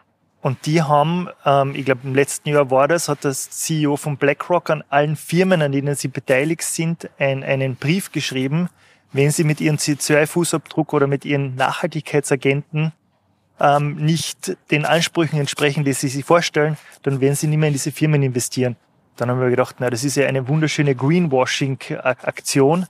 Und 0.42 0.66
die 0.66 0.82
haben, 0.82 1.28
ähm, 1.44 1.74
ich 1.74 1.86
glaube 1.86 2.02
im 2.04 2.14
letzten 2.14 2.50
Jahr 2.50 2.70
war 2.70 2.88
das, 2.88 3.08
hat 3.08 3.24
das 3.24 3.50
CEO 3.50 3.96
von 3.96 4.16
BlackRock 4.16 4.70
an 4.70 4.84
allen 4.90 5.16
Firmen, 5.16 5.62
an 5.62 5.72
denen 5.72 5.94
sie 5.94 6.08
beteiligt 6.08 6.62
sind, 6.62 7.08
ein, 7.18 7.42
einen 7.42 7.76
Brief 7.76 8.12
geschrieben, 8.12 8.68
wenn 9.12 9.30
sie 9.30 9.44
mit 9.44 9.60
ihrem 9.60 9.76
CO2-Fußabdruck 9.76 10.92
oder 10.92 11.06
mit 11.06 11.24
ihren 11.24 11.54
Nachhaltigkeitsagenten 11.54 12.92
ähm, 13.58 13.96
nicht 13.96 14.56
den 14.70 14.84
Ansprüchen 14.84 15.40
entsprechen, 15.40 15.84
die 15.84 15.94
sie 15.94 16.08
sich 16.08 16.24
vorstellen, 16.24 16.76
dann 17.02 17.20
werden 17.20 17.34
sie 17.34 17.46
nicht 17.46 17.58
mehr 17.58 17.68
in 17.68 17.74
diese 17.74 17.92
Firmen 17.92 18.22
investieren. 18.22 18.76
Dann 19.16 19.30
haben 19.30 19.40
wir 19.40 19.48
gedacht, 19.48 19.76
na, 19.78 19.88
das 19.88 20.04
ist 20.04 20.16
ja 20.16 20.26
eine 20.26 20.46
wunderschöne 20.46 20.94
Greenwashing-Aktion. 20.94 22.86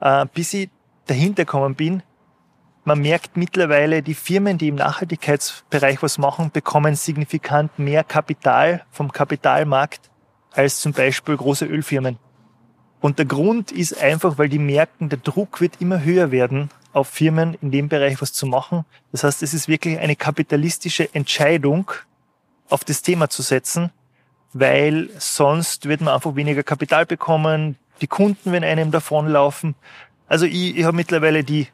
Äh, 0.00 0.26
bis 0.32 0.54
ich 0.54 0.70
dahinter 1.06 1.44
gekommen 1.44 1.74
bin, 1.74 2.02
man 2.88 3.00
merkt 3.00 3.36
mittlerweile, 3.36 4.02
die 4.02 4.14
Firmen, 4.14 4.56
die 4.58 4.68
im 4.68 4.74
Nachhaltigkeitsbereich 4.74 6.02
was 6.02 6.18
machen, 6.18 6.50
bekommen 6.50 6.96
signifikant 6.96 7.78
mehr 7.78 8.02
Kapital 8.02 8.82
vom 8.90 9.12
Kapitalmarkt 9.12 10.10
als 10.52 10.80
zum 10.80 10.92
Beispiel 10.92 11.36
große 11.36 11.66
Ölfirmen. 11.66 12.18
Und 13.00 13.18
der 13.18 13.26
Grund 13.26 13.70
ist 13.70 14.00
einfach, 14.02 14.38
weil 14.38 14.48
die 14.48 14.58
merken, 14.58 15.10
der 15.10 15.18
Druck 15.18 15.60
wird 15.60 15.80
immer 15.80 16.02
höher 16.02 16.30
werden, 16.30 16.70
auf 16.92 17.08
Firmen 17.08 17.58
in 17.60 17.70
dem 17.70 17.88
Bereich 17.88 18.20
was 18.22 18.32
zu 18.32 18.46
machen. 18.46 18.86
Das 19.12 19.22
heißt, 19.22 19.42
es 19.42 19.52
ist 19.52 19.68
wirklich 19.68 19.98
eine 19.98 20.16
kapitalistische 20.16 21.14
Entscheidung, 21.14 21.92
auf 22.70 22.84
das 22.84 23.02
Thema 23.02 23.28
zu 23.28 23.42
setzen, 23.42 23.90
weil 24.54 25.10
sonst 25.18 25.88
wird 25.88 26.00
man 26.00 26.14
einfach 26.14 26.34
weniger 26.36 26.62
Kapital 26.62 27.06
bekommen, 27.06 27.76
die 28.00 28.06
Kunden 28.06 28.50
werden 28.50 28.64
einem 28.64 28.90
davonlaufen. 28.90 29.74
Also 30.26 30.46
ich, 30.46 30.76
ich 30.76 30.84
habe 30.84 30.96
mittlerweile 30.96 31.44
die 31.44 31.68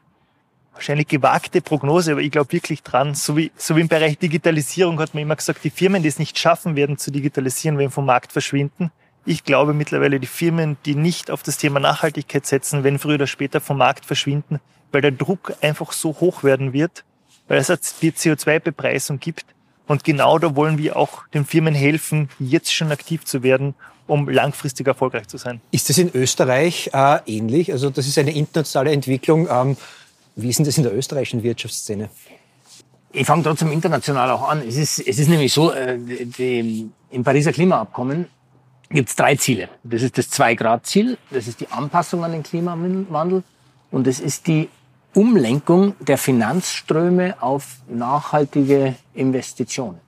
wahrscheinlich 0.75 1.09
gewagte 1.09 1.61
Prognose, 1.61 2.13
aber 2.13 2.21
ich 2.21 2.31
glaube 2.31 2.53
wirklich 2.53 2.83
dran. 2.83 3.15
So 3.15 3.37
wie, 3.37 3.51
so 3.57 3.77
wie 3.77 3.81
im 3.81 3.89
Bereich 3.89 4.19
Digitalisierung 4.19 5.01
hat 5.01 5.15
man 5.15 5.23
immer 5.23 5.37
gesagt, 5.37 5.65
die 5.65 5.71
Firmen, 5.71 6.03
die 6.03 6.09
es 6.09 6.19
nicht 6.19 6.39
schaffen 6.39 6.77
werden 6.77 6.99
zu 6.99 7.11
digitalisieren, 7.11 7.79
werden 7.79 7.91
vom 7.91 8.07
Markt 8.07 8.33
verschwinden. 8.33 8.91
Ich 9.27 9.45
glaube 9.45 9.73
mittlerweile, 9.73 10.21
die 10.21 10.27
Firmen, 10.27 10.77
die 10.85 10.95
nicht 10.95 11.31
auf 11.31 11.43
das 11.43 11.57
Thema 11.57 11.81
Nachhaltigkeit 11.81 12.45
setzen, 12.45 12.85
werden 12.85 12.99
früher 12.99 13.15
oder 13.15 13.27
später 13.27 13.61
vom 13.61 13.79
Markt 13.79 14.05
verschwinden, 14.05 14.61
weil 14.93 15.01
der 15.01 15.13
Druck 15.13 15.55
einfach 15.63 15.93
so 15.93 16.11
hoch 16.21 16.45
werden 16.45 16.73
wird, 16.73 17.05
weil 17.49 17.59
es 17.59 17.69
die 18.01 18.13
CO2-Bepreisung 18.13 19.21
gibt. 19.21 19.47
Und 19.87 20.05
genau 20.05 20.39
da 20.39 20.57
wollen 20.57 20.79
wir 20.79 20.97
auch 20.97 21.27
den 21.29 21.45
Firmen 21.45 21.75
helfen, 21.75 22.29
jetzt 22.39 22.73
schon 22.73 22.93
aktiv 22.93 23.25
zu 23.25 23.43
werden, 23.43 23.75
um 24.07 24.29
langfristig 24.29 24.87
erfolgreich 24.87 25.29
zu 25.29 25.39
sein. 25.39 25.61
Ist 25.71 25.89
das 25.89 25.99
in 25.99 26.11
Österreich 26.15 26.91
äh, 26.93 27.19
ähnlich? 27.27 27.73
Also 27.73 27.91
das 27.91 28.07
ist 28.07 28.19
eine 28.19 28.35
internationale 28.35 28.93
Entwicklung. 28.93 29.49
Ähm, 29.51 29.77
wie 30.37 30.49
ist 30.49 30.59
denn 30.59 30.67
das 30.67 30.77
in 30.77 30.85
der 30.85 30.95
österreichischen 30.95 31.43
Wirtschaftsszene? 31.43 32.09
Ich 33.13 33.27
fange 33.27 33.45
trotzdem 33.45 33.71
international 33.71 34.31
auch 34.31 34.49
an. 34.49 34.63
Es 34.67 34.77
ist, 34.77 34.99
es 34.99 35.19
ist 35.19 35.29
nämlich 35.29 35.53
so, 35.53 35.71
äh, 35.73 35.99
die, 35.99 36.91
im 37.11 37.23
Pariser 37.23 37.53
Klimaabkommen 37.53 38.27
gibt 38.91 39.09
es 39.09 39.17
drei 39.17 39.37
Ziele. 39.37 39.69
Das 39.85 40.03
ist 40.03 40.19
das 40.19 40.31
Zwei-Grad-Ziel, 40.31 41.17
das 41.31 41.47
ist 41.47 41.61
die 41.61 41.69
Anpassung 41.69 42.25
an 42.25 42.33
den 42.33 42.43
Klimawandel 42.43 43.45
und 43.91 44.07
das 44.07 44.19
ist 44.19 44.47
die 44.47 44.69
Umlenkung 45.15 45.95
der 46.01 46.19
Finanzströme 46.19 47.41
auf 47.41 47.77
nachhaltige 47.89 48.97
Investitionen. 49.15 50.01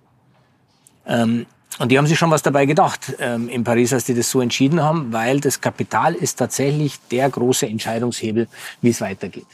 Ähm, 1.06 1.46
und 1.78 1.92
die 1.92 1.98
haben 1.98 2.06
sich 2.06 2.18
schon 2.18 2.30
was 2.30 2.42
dabei 2.42 2.66
gedacht 2.66 3.14
ähm, 3.20 3.48
in 3.48 3.62
Paris, 3.62 3.92
als 3.92 4.04
die 4.04 4.14
das 4.14 4.30
so 4.30 4.40
entschieden 4.40 4.82
haben, 4.82 5.12
weil 5.12 5.40
das 5.40 5.60
Kapital 5.60 6.14
ist 6.14 6.36
tatsächlich 6.36 6.98
der 7.10 7.28
große 7.28 7.66
Entscheidungshebel, 7.66 8.48
wie 8.80 8.88
es 8.88 9.00
weitergeht. 9.00 9.46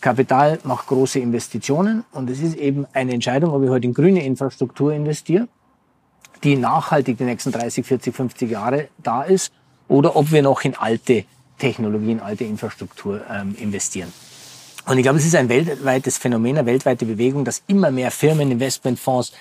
Kapital 0.00 0.58
macht 0.64 0.86
große 0.86 1.18
Investitionen 1.18 2.04
und 2.12 2.30
es 2.30 2.40
ist 2.40 2.56
eben 2.56 2.86
eine 2.92 3.12
Entscheidung, 3.12 3.52
ob 3.52 3.62
ich 3.62 3.70
heute 3.70 3.86
in 3.86 3.94
grüne 3.94 4.24
Infrastruktur 4.24 4.92
investiere, 4.92 5.48
die 6.44 6.56
nachhaltig 6.56 7.18
die 7.18 7.24
nächsten 7.24 7.52
30, 7.52 7.84
40, 7.84 8.14
50 8.14 8.50
Jahre 8.50 8.88
da 9.02 9.22
ist, 9.22 9.52
oder 9.88 10.16
ob 10.16 10.32
wir 10.32 10.42
noch 10.42 10.62
in 10.62 10.74
alte 10.74 11.24
Technologien, 11.58 12.20
alte 12.20 12.44
Infrastruktur 12.44 13.22
ähm, 13.30 13.54
investieren. 13.58 14.12
Und 14.86 14.98
ich 14.98 15.02
glaube, 15.02 15.18
es 15.18 15.26
ist 15.26 15.34
ein 15.34 15.48
weltweites 15.48 16.18
Phänomen, 16.18 16.58
eine 16.58 16.66
weltweite 16.66 17.06
Bewegung, 17.06 17.44
dass 17.44 17.62
immer 17.66 17.90
mehr 17.90 18.10
Firmen, 18.10 18.50
Investmentfonds 18.50 19.32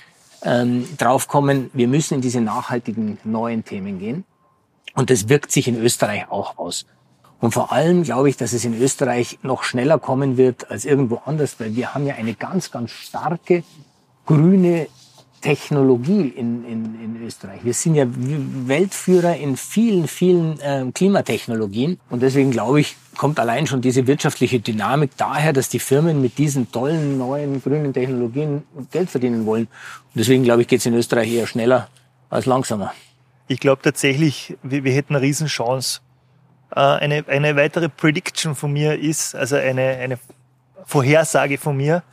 ähm, 0.43 0.87
draufkommen, 0.97 1.69
wir 1.73 1.87
müssen 1.87 2.15
in 2.15 2.21
diese 2.21 2.41
nachhaltigen 2.41 3.17
neuen 3.23 3.63
Themen 3.63 3.99
gehen. 3.99 4.23
Und 4.95 5.09
das 5.09 5.29
wirkt 5.29 5.51
sich 5.51 5.67
in 5.67 5.79
Österreich 5.79 6.31
auch 6.31 6.57
aus. 6.57 6.85
Und 7.39 7.53
vor 7.53 7.71
allem 7.71 8.03
glaube 8.03 8.29
ich, 8.29 8.37
dass 8.37 8.53
es 8.53 8.65
in 8.65 8.79
Österreich 8.79 9.39
noch 9.43 9.63
schneller 9.63 9.99
kommen 9.99 10.37
wird 10.37 10.71
als 10.71 10.85
irgendwo 10.85 11.21
anders, 11.25 11.59
weil 11.59 11.75
wir 11.75 11.93
haben 11.93 12.05
ja 12.05 12.15
eine 12.15 12.33
ganz, 12.33 12.71
ganz 12.71 12.91
starke 12.91 13.63
grüne 14.25 14.87
Technologie 15.45 16.33
in, 16.35 16.65
in, 16.65 17.03
in 17.03 17.23
Österreich. 17.23 17.59
Wir 17.63 17.75
sind 17.75 17.93
ja 17.93 18.07
Weltführer 18.07 19.35
in 19.35 19.57
vielen, 19.57 20.07
vielen 20.07 20.59
äh, 20.59 20.85
Klimatechnologien. 20.91 21.99
Und 22.09 22.23
deswegen 22.23 22.49
glaube 22.49 22.79
ich, 22.79 22.95
kommt 23.15 23.39
allein 23.39 23.67
schon 23.67 23.79
diese 23.79 24.07
wirtschaftliche 24.07 24.59
Dynamik 24.59 25.11
daher, 25.17 25.53
dass 25.53 25.69
die 25.69 25.77
Firmen 25.77 26.19
mit 26.19 26.39
diesen 26.39 26.71
tollen 26.71 27.19
neuen 27.19 27.61
grünen 27.61 27.93
Technologien 27.93 28.63
Geld 28.91 29.11
verdienen 29.11 29.45
wollen. 29.45 29.65
Und 29.65 30.15
deswegen 30.15 30.43
glaube 30.43 30.63
ich, 30.63 30.67
geht 30.67 30.79
es 30.79 30.87
in 30.87 30.95
Österreich 30.95 31.31
eher 31.31 31.45
schneller 31.45 31.89
als 32.31 32.47
langsamer. 32.47 32.91
Ich 33.47 33.59
glaube 33.59 33.83
tatsächlich, 33.83 34.57
wir, 34.63 34.83
wir 34.83 34.93
hätten 34.93 35.15
eine 35.15 35.23
Riesenchance. 35.23 35.99
Äh, 36.71 36.79
eine, 36.79 37.25
eine 37.27 37.55
weitere 37.55 37.89
Prediction 37.89 38.55
von 38.55 38.73
mir 38.73 38.99
ist, 38.99 39.35
also 39.35 39.55
eine, 39.55 39.97
eine 39.97 40.19
Vorhersage 40.85 41.57
von 41.57 41.77
mir, 41.77 42.03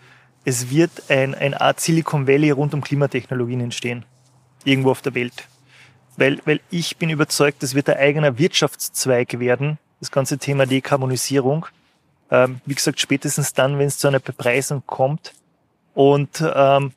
es 0.45 0.71
wird 0.71 0.91
ein, 1.09 1.35
ein 1.35 1.55
Art 1.55 1.81
Silicon 1.81 2.27
Valley 2.27 2.51
rund 2.51 2.75
um 2.75 2.81
Klimatechnologien 2.81 3.61
entstehen. 3.61 4.05
Irgendwo 4.65 4.91
auf 4.91 5.03
der 5.03 5.15
Welt. 5.15 5.49
Weil, 6.17 6.41
weil 6.45 6.61
ich 6.71 6.97
bin 6.97 7.11
überzeugt, 7.11 7.62
das 7.62 7.75
wird 7.75 7.88
ein 7.88 7.97
eigener 7.97 8.38
Wirtschaftszweig 8.38 9.38
werden, 9.38 9.79
das 10.01 10.11
ganze 10.11 10.38
Thema 10.38 10.67
Dekarbonisierung. 10.67 11.67
Ähm, 12.31 12.61
wie 12.67 12.75
gesagt, 12.75 13.01
spätestens 13.01 13.53
dann, 13.55 13.79
wenn 13.79 13.87
es 13.87 13.99
zu 13.99 14.09
einer 14.09 14.21
Bepreisung 14.21 14.83
kommt. 14.87 15.33
Und 15.95 16.43
ähm, 16.55 16.93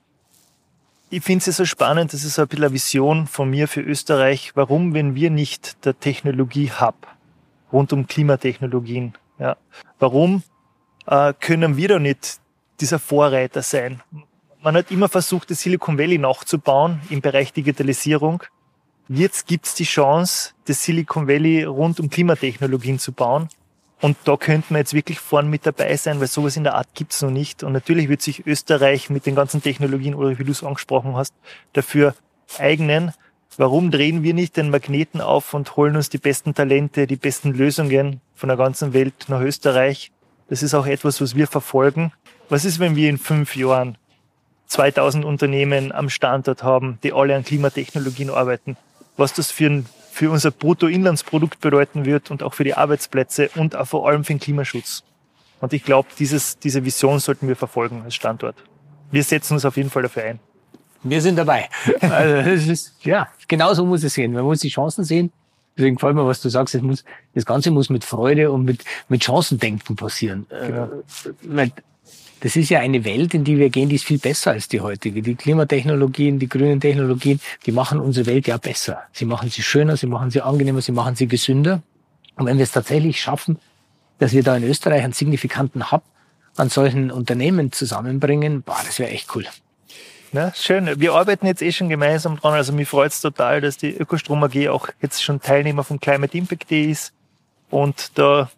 ich 1.10 1.24
finde 1.24 1.50
es 1.50 1.58
so 1.58 1.66
spannend, 1.66 2.14
das 2.14 2.24
ist 2.24 2.36
so 2.36 2.42
ein 2.42 2.48
bisschen 2.48 2.66
eine 2.66 2.74
Vision 2.74 3.28
von 3.28 3.50
mir 3.50 3.68
für 3.68 3.82
Österreich, 3.82 4.52
warum, 4.56 4.94
wenn 4.94 5.16
wir 5.16 5.30
nicht 5.30 5.86
der 5.86 6.00
Technologie-Hub 6.00 6.96
rund 7.76 7.92
um 7.94 8.08
Klimatechnologien, 8.08 9.14
ja, 9.38 9.58
warum 10.00 10.44
äh, 11.08 11.34
können 11.40 11.76
wir 11.76 11.90
da 11.90 12.00
nicht 12.00 12.40
dieser 12.80 13.00
Vorreiter 13.00 13.62
sein. 13.62 14.02
Man 14.62 14.76
hat 14.76 14.92
immer 14.92 15.10
versucht, 15.10 15.52
das 15.52 15.60
Silicon 15.60 15.98
Valley 15.98 16.18
nachzubauen 16.18 17.02
im 17.10 17.22
Bereich 17.22 17.54
Digitalisierung. 17.54 18.44
Jetzt 19.08 19.46
gibt 19.46 19.68
es 19.68 19.76
die 19.76 19.84
Chance, 19.84 20.54
das 20.66 20.84
Silicon 20.84 21.28
Valley 21.28 21.64
rund 21.64 22.00
um 22.00 22.10
Klimatechnologien 22.10 22.98
zu 22.98 23.12
bauen. 23.12 23.50
Und 24.02 24.18
da 24.24 24.38
könnte 24.38 24.74
man 24.74 24.80
jetzt 24.80 24.94
wirklich 24.94 25.20
vorn 25.20 25.50
mit 25.50 25.66
dabei 25.66 25.96
sein, 25.98 26.20
weil 26.20 26.28
sowas 26.28 26.58
in 26.58 26.64
der 26.64 26.76
Art 26.76 26.88
gibt's 26.96 27.22
noch 27.22 27.30
nicht. 27.30 27.64
Und 27.64 27.74
natürlich 27.74 28.10
wird 28.10 28.22
sich 28.22 28.46
Österreich 28.48 29.10
mit 29.10 29.26
den 29.26 29.36
ganzen 29.36 29.62
Technologien, 29.62 30.16
oder 30.16 30.38
wie 30.40 30.44
du 30.44 30.52
es 30.52 30.64
angesprochen 30.64 31.16
hast, 31.16 31.34
dafür 31.74 32.16
eignen. 32.58 33.14
Warum 33.58 33.90
drehen 33.90 34.22
wir 34.22 34.34
nicht 34.34 34.58
den 34.58 34.70
Magneten 34.70 35.22
auf 35.22 35.54
und 35.54 35.78
holen 35.78 35.96
uns 35.96 36.10
die 36.10 36.18
besten 36.18 36.54
Talente, 36.54 37.08
die 37.08 37.16
besten 37.16 37.54
Lösungen 37.54 38.20
von 38.34 38.50
der 38.50 38.58
ganzen 38.58 38.94
Welt 38.94 39.26
nach 39.28 39.40
Österreich? 39.40 40.12
Das 40.50 40.62
ist 40.62 40.74
auch 40.74 40.86
etwas, 40.86 41.22
was 41.22 41.36
wir 41.36 41.48
verfolgen. 41.48 42.12
Was 42.50 42.66
ist, 42.66 42.80
wenn 42.80 42.96
wir 42.98 43.10
in 43.10 43.18
fünf 43.18 43.56
Jahren 43.56 43.98
2000 44.68 45.24
Unternehmen 45.24 45.94
am 45.94 46.10
Standort 46.10 46.64
haben, 46.64 47.00
die 47.02 47.14
alle 47.14 47.36
an 47.36 47.46
Klimatechnologien 47.46 48.30
arbeiten? 48.30 48.76
Was 49.16 49.34
das 49.34 49.52
für 49.52 49.68
ein 49.68 49.86
für 50.12 50.32
unser 50.32 50.52
Bruttoinlandsprodukt 50.52 51.60
bedeuten 51.60 52.06
wird 52.06 52.32
und 52.32 52.42
auch 52.42 52.54
für 52.54 52.64
die 52.64 52.74
Arbeitsplätze 52.74 53.50
und 53.56 53.76
auch 53.76 53.86
vor 53.86 54.08
allem 54.08 54.24
für 54.24 54.34
den 54.34 54.40
Klimaschutz. 54.40 55.04
Und 55.60 55.74
ich 55.74 55.84
glaube, 55.84 56.08
diese 56.18 56.86
Vision 56.86 57.20
sollten 57.20 57.50
wir 57.50 57.58
verfolgen 57.58 58.02
als 58.04 58.16
Standort. 58.16 58.56
Wir 59.12 59.24
setzen 59.24 59.56
uns 59.56 59.66
auf 59.66 59.76
jeden 59.76 59.90
Fall 59.90 60.04
dafür 60.04 60.24
ein. 60.24 60.40
Wir 61.06 61.22
sind 61.22 61.38
dabei. 61.38 61.70
Also 62.02 62.50
das 62.50 62.68
ist, 62.68 62.94
ja, 63.04 63.28
genau 63.48 63.74
so 63.74 63.86
muss 63.86 64.04
es 64.04 64.14
sehen. 64.14 64.34
Man 64.34 64.44
muss 64.44 64.60
die 64.60 64.70
Chancen 64.70 65.04
sehen. 65.04 65.32
Deswegen 65.78 65.96
gefällt 65.96 66.16
mir, 66.16 66.26
was 66.26 66.42
du 66.42 66.50
sagst. 66.50 66.74
Es 66.76 66.82
muss, 66.82 67.04
das 67.34 67.46
Ganze 67.46 67.72
muss 67.72 67.90
mit 67.90 68.04
Freude 68.04 68.52
und 68.52 68.66
mit, 68.66 68.84
mit 69.10 69.24
Chancendenken 69.24 69.96
passieren. 69.96 70.46
Genau. 70.50 70.90
Äh, 71.58 71.70
das 72.42 72.56
ist 72.56 72.70
ja 72.70 72.80
eine 72.80 73.04
Welt, 73.06 73.34
in 73.34 73.44
die 73.44 73.58
wir 73.58 73.70
gehen, 73.70 73.90
die 73.90 73.96
ist 73.96 74.06
viel 74.06 74.20
besser 74.20 74.52
als 74.52 74.68
die 74.68 74.82
heutige. 74.82 75.22
Die 75.22 75.36
Klimatechnologien, 75.36 76.38
die 76.38 76.48
grünen 76.48 76.80
Technologien, 76.80 77.40
die 77.66 77.72
machen 77.72 78.00
unsere 78.00 78.26
Welt 78.28 78.48
ja 78.48 78.58
besser. 78.58 79.04
Sie 79.14 79.26
machen 79.26 79.50
sie 79.50 79.64
schöner, 79.64 79.98
sie 79.98 80.08
machen 80.08 80.32
sie 80.32 80.42
angenehmer, 80.42 80.82
sie 80.82 80.92
machen 80.92 81.16
sie 81.16 81.28
gesünder. 81.28 81.82
Und 82.36 82.46
wenn 82.46 82.58
wir 82.58 82.64
es 82.64 82.72
tatsächlich 82.72 83.20
schaffen, 83.20 83.58
dass 84.20 84.34
wir 84.34 84.44
da 84.44 84.56
in 84.58 84.64
Österreich 84.64 85.04
einen 85.04 85.14
signifikanten 85.14 85.92
Hub 85.92 86.04
an 86.58 86.70
solchen 86.70 87.12
Unternehmen 87.12 87.72
zusammenbringen, 87.72 88.62
boah, 88.62 88.80
das 88.86 89.00
wäre 89.00 89.10
echt 89.10 89.36
cool. 89.36 89.46
Ja, 90.32 90.54
schön. 90.54 91.00
Wir 91.00 91.14
arbeiten 91.14 91.46
jetzt 91.46 91.62
eh 91.62 91.72
schon 91.72 91.90
gemeinsam 91.90 92.38
dran. 92.38 92.54
Also 92.54 92.74
mich 92.74 92.90
freut 92.90 93.12
es 93.12 93.22
total, 93.22 93.62
dass 93.62 93.78
die 93.78 93.96
Ökostrom 93.96 94.44
AG 94.44 94.70
auch 94.70 94.90
jetzt 95.02 95.24
schon 95.24 95.42
Teilnehmer 95.42 95.84
vom 95.84 96.00
Climate 96.00 96.38
Impact 96.38 96.70
Day 96.70 96.92
ist. 96.92 97.14
Und 97.70 98.18
da 98.18 98.50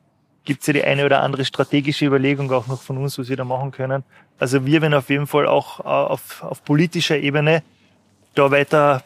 gibt 0.46 0.62
es 0.62 0.68
ja 0.68 0.74
die 0.74 0.84
eine 0.84 1.06
oder 1.06 1.22
andere 1.22 1.46
strategische 1.46 2.06
Überlegung 2.06 2.52
auch 2.52 2.68
noch 2.68 2.82
von 2.82 2.98
uns, 2.98 3.18
was 3.20 3.30
wir 3.30 3.38
da 3.38 3.44
machen 3.44 3.72
können. 3.72 4.04
Also 4.40 4.66
wir 4.66 4.82
werden 4.82 4.94
auf 4.94 5.10
jeden 5.10 5.28
Fall 5.28 5.48
auch 5.48 5.80
äh, 5.82 5.84
auf, 5.84 6.44
auf 6.44 6.64
politischer 6.64 7.18
Ebene 7.18 7.64
da 8.36 8.52
weiter 8.52 9.04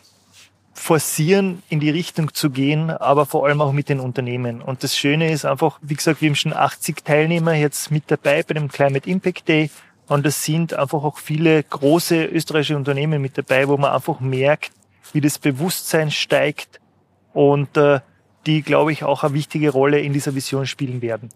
forcieren, 0.74 1.62
in 1.70 1.80
die 1.80 1.90
Richtung 1.90 2.34
zu 2.34 2.50
gehen, 2.50 2.90
aber 2.90 3.26
vor 3.26 3.46
allem 3.46 3.62
auch 3.62 3.72
mit 3.72 3.90
den 3.90 4.00
Unternehmen. 4.00 4.62
Und 4.62 4.84
das 4.84 4.98
Schöne 4.98 5.32
ist 5.32 5.46
einfach, 5.46 5.80
wie 5.82 5.96
gesagt, 5.96 6.22
wir 6.22 6.30
haben 6.30 6.36
schon 6.36 6.54
80 6.54 7.04
Teilnehmer 7.04 7.54
jetzt 7.54 7.92
mit 7.92 8.06
dabei 8.08 8.44
bei 8.44 8.54
dem 8.54 8.68
Climate 8.68 9.10
Impact 9.10 9.48
Day. 9.48 9.70
Und 10.12 10.26
es 10.26 10.44
sind 10.44 10.74
einfach 10.74 11.06
auch 11.06 11.20
viele 11.20 11.64
große 11.64 12.26
österreichische 12.26 12.76
Unternehmen 12.76 13.22
mit 13.22 13.38
dabei, 13.38 13.70
wo 13.70 13.78
man 13.78 13.94
einfach 13.94 14.20
merkt, 14.20 14.74
wie 15.14 15.22
das 15.22 15.40
Bewusstsein 15.40 16.12
steigt 16.12 16.82
und 17.32 17.78
äh, 17.78 18.02
die, 18.46 18.62
glaube 18.62 18.92
ich, 18.92 19.06
auch 19.06 19.24
eine 19.24 19.34
wichtige 19.34 19.70
Rolle 19.70 20.02
in 20.02 20.12
dieser 20.12 20.36
Vision 20.36 20.68
spielen 20.68 21.02
werden. 21.02 21.30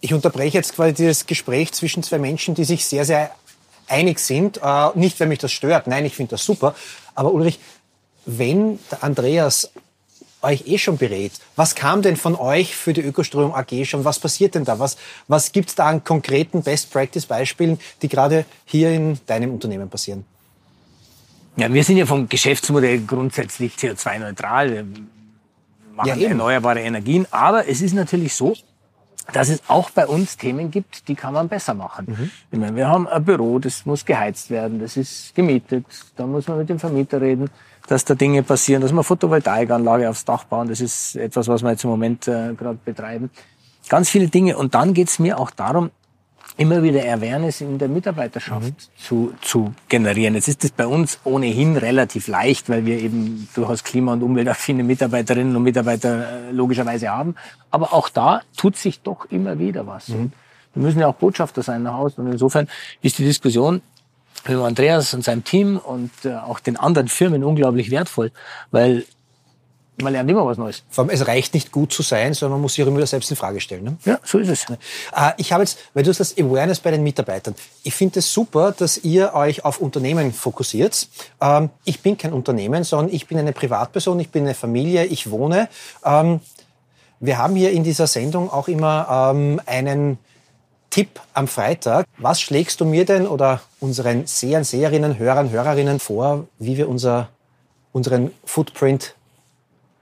Ich 0.00 0.14
unterbreche 0.14 0.58
jetzt 0.58 0.76
quasi 0.76 0.94
dieses 0.94 1.26
Gespräch 1.26 1.72
zwischen 1.72 2.04
zwei 2.04 2.18
Menschen, 2.18 2.54
die 2.54 2.62
sich 2.62 2.86
sehr, 2.86 3.04
sehr 3.04 3.32
einig 3.88 4.20
sind. 4.20 4.60
Äh, 4.62 4.90
nicht, 4.94 5.18
weil 5.18 5.26
mich 5.26 5.40
das 5.40 5.50
stört. 5.50 5.88
Nein, 5.88 6.04
ich 6.04 6.14
finde 6.14 6.30
das 6.30 6.44
super. 6.44 6.76
Aber 7.16 7.32
Ulrich, 7.32 7.58
wenn 8.26 8.78
der 8.92 9.02
Andreas 9.02 9.72
euch 10.44 10.66
eh 10.66 10.78
schon 10.78 10.96
berät, 10.96 11.32
was 11.56 11.74
kam 11.74 12.02
denn 12.02 12.16
von 12.16 12.36
euch 12.36 12.76
für 12.76 12.92
die 12.92 13.00
Ökostrom 13.00 13.52
AG 13.52 13.84
schon? 13.84 14.04
Was 14.04 14.20
passiert 14.20 14.54
denn 14.54 14.64
da? 14.64 14.78
Was, 14.78 14.96
was 15.26 15.50
gibt 15.50 15.70
es 15.70 15.74
da 15.74 15.86
an 15.86 16.04
konkreten 16.04 16.62
Best-Practice-Beispielen, 16.62 17.78
die 18.02 18.08
gerade 18.08 18.44
hier 18.64 18.92
in 18.92 19.18
deinem 19.26 19.52
Unternehmen 19.52 19.88
passieren? 19.88 20.24
Ja, 21.56 21.72
wir 21.72 21.84
sind 21.84 21.96
ja 21.96 22.06
vom 22.06 22.28
Geschäftsmodell 22.28 23.00
grundsätzlich 23.06 23.74
CO2-neutral 23.74 24.86
machen 25.94 26.20
ja, 26.20 26.28
erneuerbare 26.28 26.80
Energien. 26.80 27.26
Aber 27.30 27.68
es 27.68 27.80
ist 27.80 27.94
natürlich 27.94 28.34
so, 28.34 28.54
dass 29.32 29.48
es 29.48 29.62
auch 29.68 29.90
bei 29.90 30.06
uns 30.06 30.36
Themen 30.36 30.70
gibt, 30.70 31.08
die 31.08 31.14
kann 31.14 31.32
man 31.32 31.48
besser 31.48 31.74
machen. 31.74 32.06
Mhm. 32.08 32.30
Ich 32.50 32.58
meine, 32.58 32.76
wir 32.76 32.88
haben 32.88 33.08
ein 33.08 33.24
Büro, 33.24 33.58
das 33.58 33.86
muss 33.86 34.04
geheizt 34.04 34.50
werden, 34.50 34.80
das 34.80 34.96
ist 34.96 35.34
gemietet, 35.34 35.86
da 36.16 36.26
muss 36.26 36.46
man 36.46 36.58
mit 36.58 36.68
dem 36.68 36.78
Vermieter 36.78 37.20
reden, 37.20 37.48
dass 37.86 38.04
da 38.04 38.14
Dinge 38.14 38.42
passieren, 38.42 38.82
dass 38.82 38.92
man 38.92 39.04
Photovoltaikanlage 39.04 40.08
aufs 40.08 40.24
Dach 40.24 40.44
bauen, 40.44 40.68
das 40.68 40.80
ist 40.80 41.16
etwas, 41.16 41.48
was 41.48 41.62
wir 41.62 41.70
jetzt 41.70 41.84
im 41.84 41.90
Moment 41.90 42.26
äh, 42.28 42.54
gerade 42.54 42.78
betreiben. 42.84 43.30
Ganz 43.88 44.08
viele 44.08 44.28
Dinge. 44.28 44.56
Und 44.56 44.74
dann 44.74 44.94
geht 44.94 45.08
es 45.08 45.18
mir 45.18 45.38
auch 45.38 45.50
darum, 45.50 45.90
immer 46.56 46.82
wieder 46.82 47.00
Awareness 47.02 47.60
in 47.60 47.78
der 47.78 47.88
Mitarbeiterschaft 47.88 48.64
mhm. 48.64 48.74
zu, 48.96 49.34
zu 49.40 49.74
generieren. 49.88 50.34
Jetzt 50.34 50.48
ist 50.48 50.64
das 50.64 50.70
bei 50.70 50.86
uns 50.86 51.18
ohnehin 51.24 51.76
relativ 51.76 52.28
leicht, 52.28 52.68
weil 52.68 52.86
wir 52.86 53.00
eben 53.00 53.48
durchaus 53.54 53.82
klima- 53.82 54.12
und 54.12 54.22
umweltaffine 54.22 54.84
Mitarbeiterinnen 54.84 55.54
und 55.56 55.62
Mitarbeiter 55.62 56.48
äh, 56.48 56.50
logischerweise 56.52 57.08
haben. 57.10 57.34
Aber 57.70 57.92
auch 57.92 58.08
da 58.08 58.42
tut 58.56 58.76
sich 58.76 59.00
doch 59.00 59.26
immer 59.30 59.58
wieder 59.58 59.86
was. 59.86 60.08
Mhm. 60.08 60.32
Wir 60.74 60.82
müssen 60.82 61.00
ja 61.00 61.08
auch 61.08 61.14
Botschafter 61.14 61.62
sein 61.62 61.82
nach 61.82 61.94
Hause. 61.94 62.20
Und 62.20 62.32
insofern 62.32 62.68
ist 63.02 63.18
die 63.18 63.24
Diskussion 63.24 63.82
mit 64.46 64.58
Andreas 64.58 65.14
und 65.14 65.24
seinem 65.24 65.44
Team 65.44 65.78
und 65.78 66.10
äh, 66.24 66.34
auch 66.34 66.60
den 66.60 66.76
anderen 66.76 67.08
Firmen 67.08 67.44
unglaublich 67.44 67.90
wertvoll, 67.90 68.30
weil 68.70 69.04
man 70.02 70.12
lernt 70.12 70.28
immer 70.28 70.44
was 70.44 70.58
Neues. 70.58 70.82
Vor 70.90 71.04
allem, 71.04 71.10
es 71.10 71.26
reicht 71.26 71.54
nicht 71.54 71.70
gut 71.70 71.92
zu 71.92 72.02
sein, 72.02 72.34
sondern 72.34 72.54
man 72.54 72.62
muss 72.62 72.74
sich 72.74 72.82
auch 72.82 72.88
immer 72.88 72.96
wieder 72.96 73.06
selbst 73.06 73.30
in 73.30 73.36
Frage 73.36 73.60
stellen. 73.60 73.84
Ne? 73.84 73.96
Ja, 74.04 74.18
so 74.24 74.38
ist 74.38 74.48
es. 74.48 74.66
Äh, 74.68 75.32
ich 75.36 75.52
habe 75.52 75.62
jetzt, 75.62 75.78
weil 75.94 76.02
du 76.02 76.10
hast 76.10 76.18
das 76.18 76.36
Awareness 76.36 76.80
bei 76.80 76.90
den 76.90 77.02
Mitarbeitern. 77.02 77.54
Ich 77.84 77.94
finde 77.94 78.18
es 78.18 78.32
super, 78.32 78.72
dass 78.76 78.98
ihr 78.98 79.34
euch 79.34 79.64
auf 79.64 79.80
Unternehmen 79.80 80.32
fokussiert. 80.32 81.08
Ähm, 81.40 81.70
ich 81.84 82.00
bin 82.00 82.18
kein 82.18 82.32
Unternehmen, 82.32 82.82
sondern 82.82 83.14
ich 83.14 83.26
bin 83.26 83.38
eine 83.38 83.52
Privatperson, 83.52 84.18
ich 84.18 84.30
bin 84.30 84.44
eine 84.44 84.54
Familie, 84.54 85.04
ich 85.04 85.30
wohne. 85.30 85.68
Ähm, 86.04 86.40
wir 87.20 87.38
haben 87.38 87.54
hier 87.54 87.70
in 87.70 87.84
dieser 87.84 88.06
Sendung 88.06 88.50
auch 88.50 88.68
immer 88.68 89.32
ähm, 89.32 89.60
einen 89.66 90.18
Tipp 90.94 91.20
am 91.32 91.48
Freitag. 91.48 92.06
Was 92.18 92.40
schlägst 92.40 92.80
du 92.80 92.84
mir 92.84 93.04
denn 93.04 93.26
oder 93.26 93.60
unseren 93.80 94.28
Sehern, 94.28 94.62
Seherinnen, 94.62 95.18
Hörern, 95.18 95.50
Hörerinnen 95.50 95.98
vor, 95.98 96.46
wie 96.60 96.76
wir 96.76 96.88
unser, 96.88 97.30
unseren 97.90 98.30
Footprint 98.44 99.16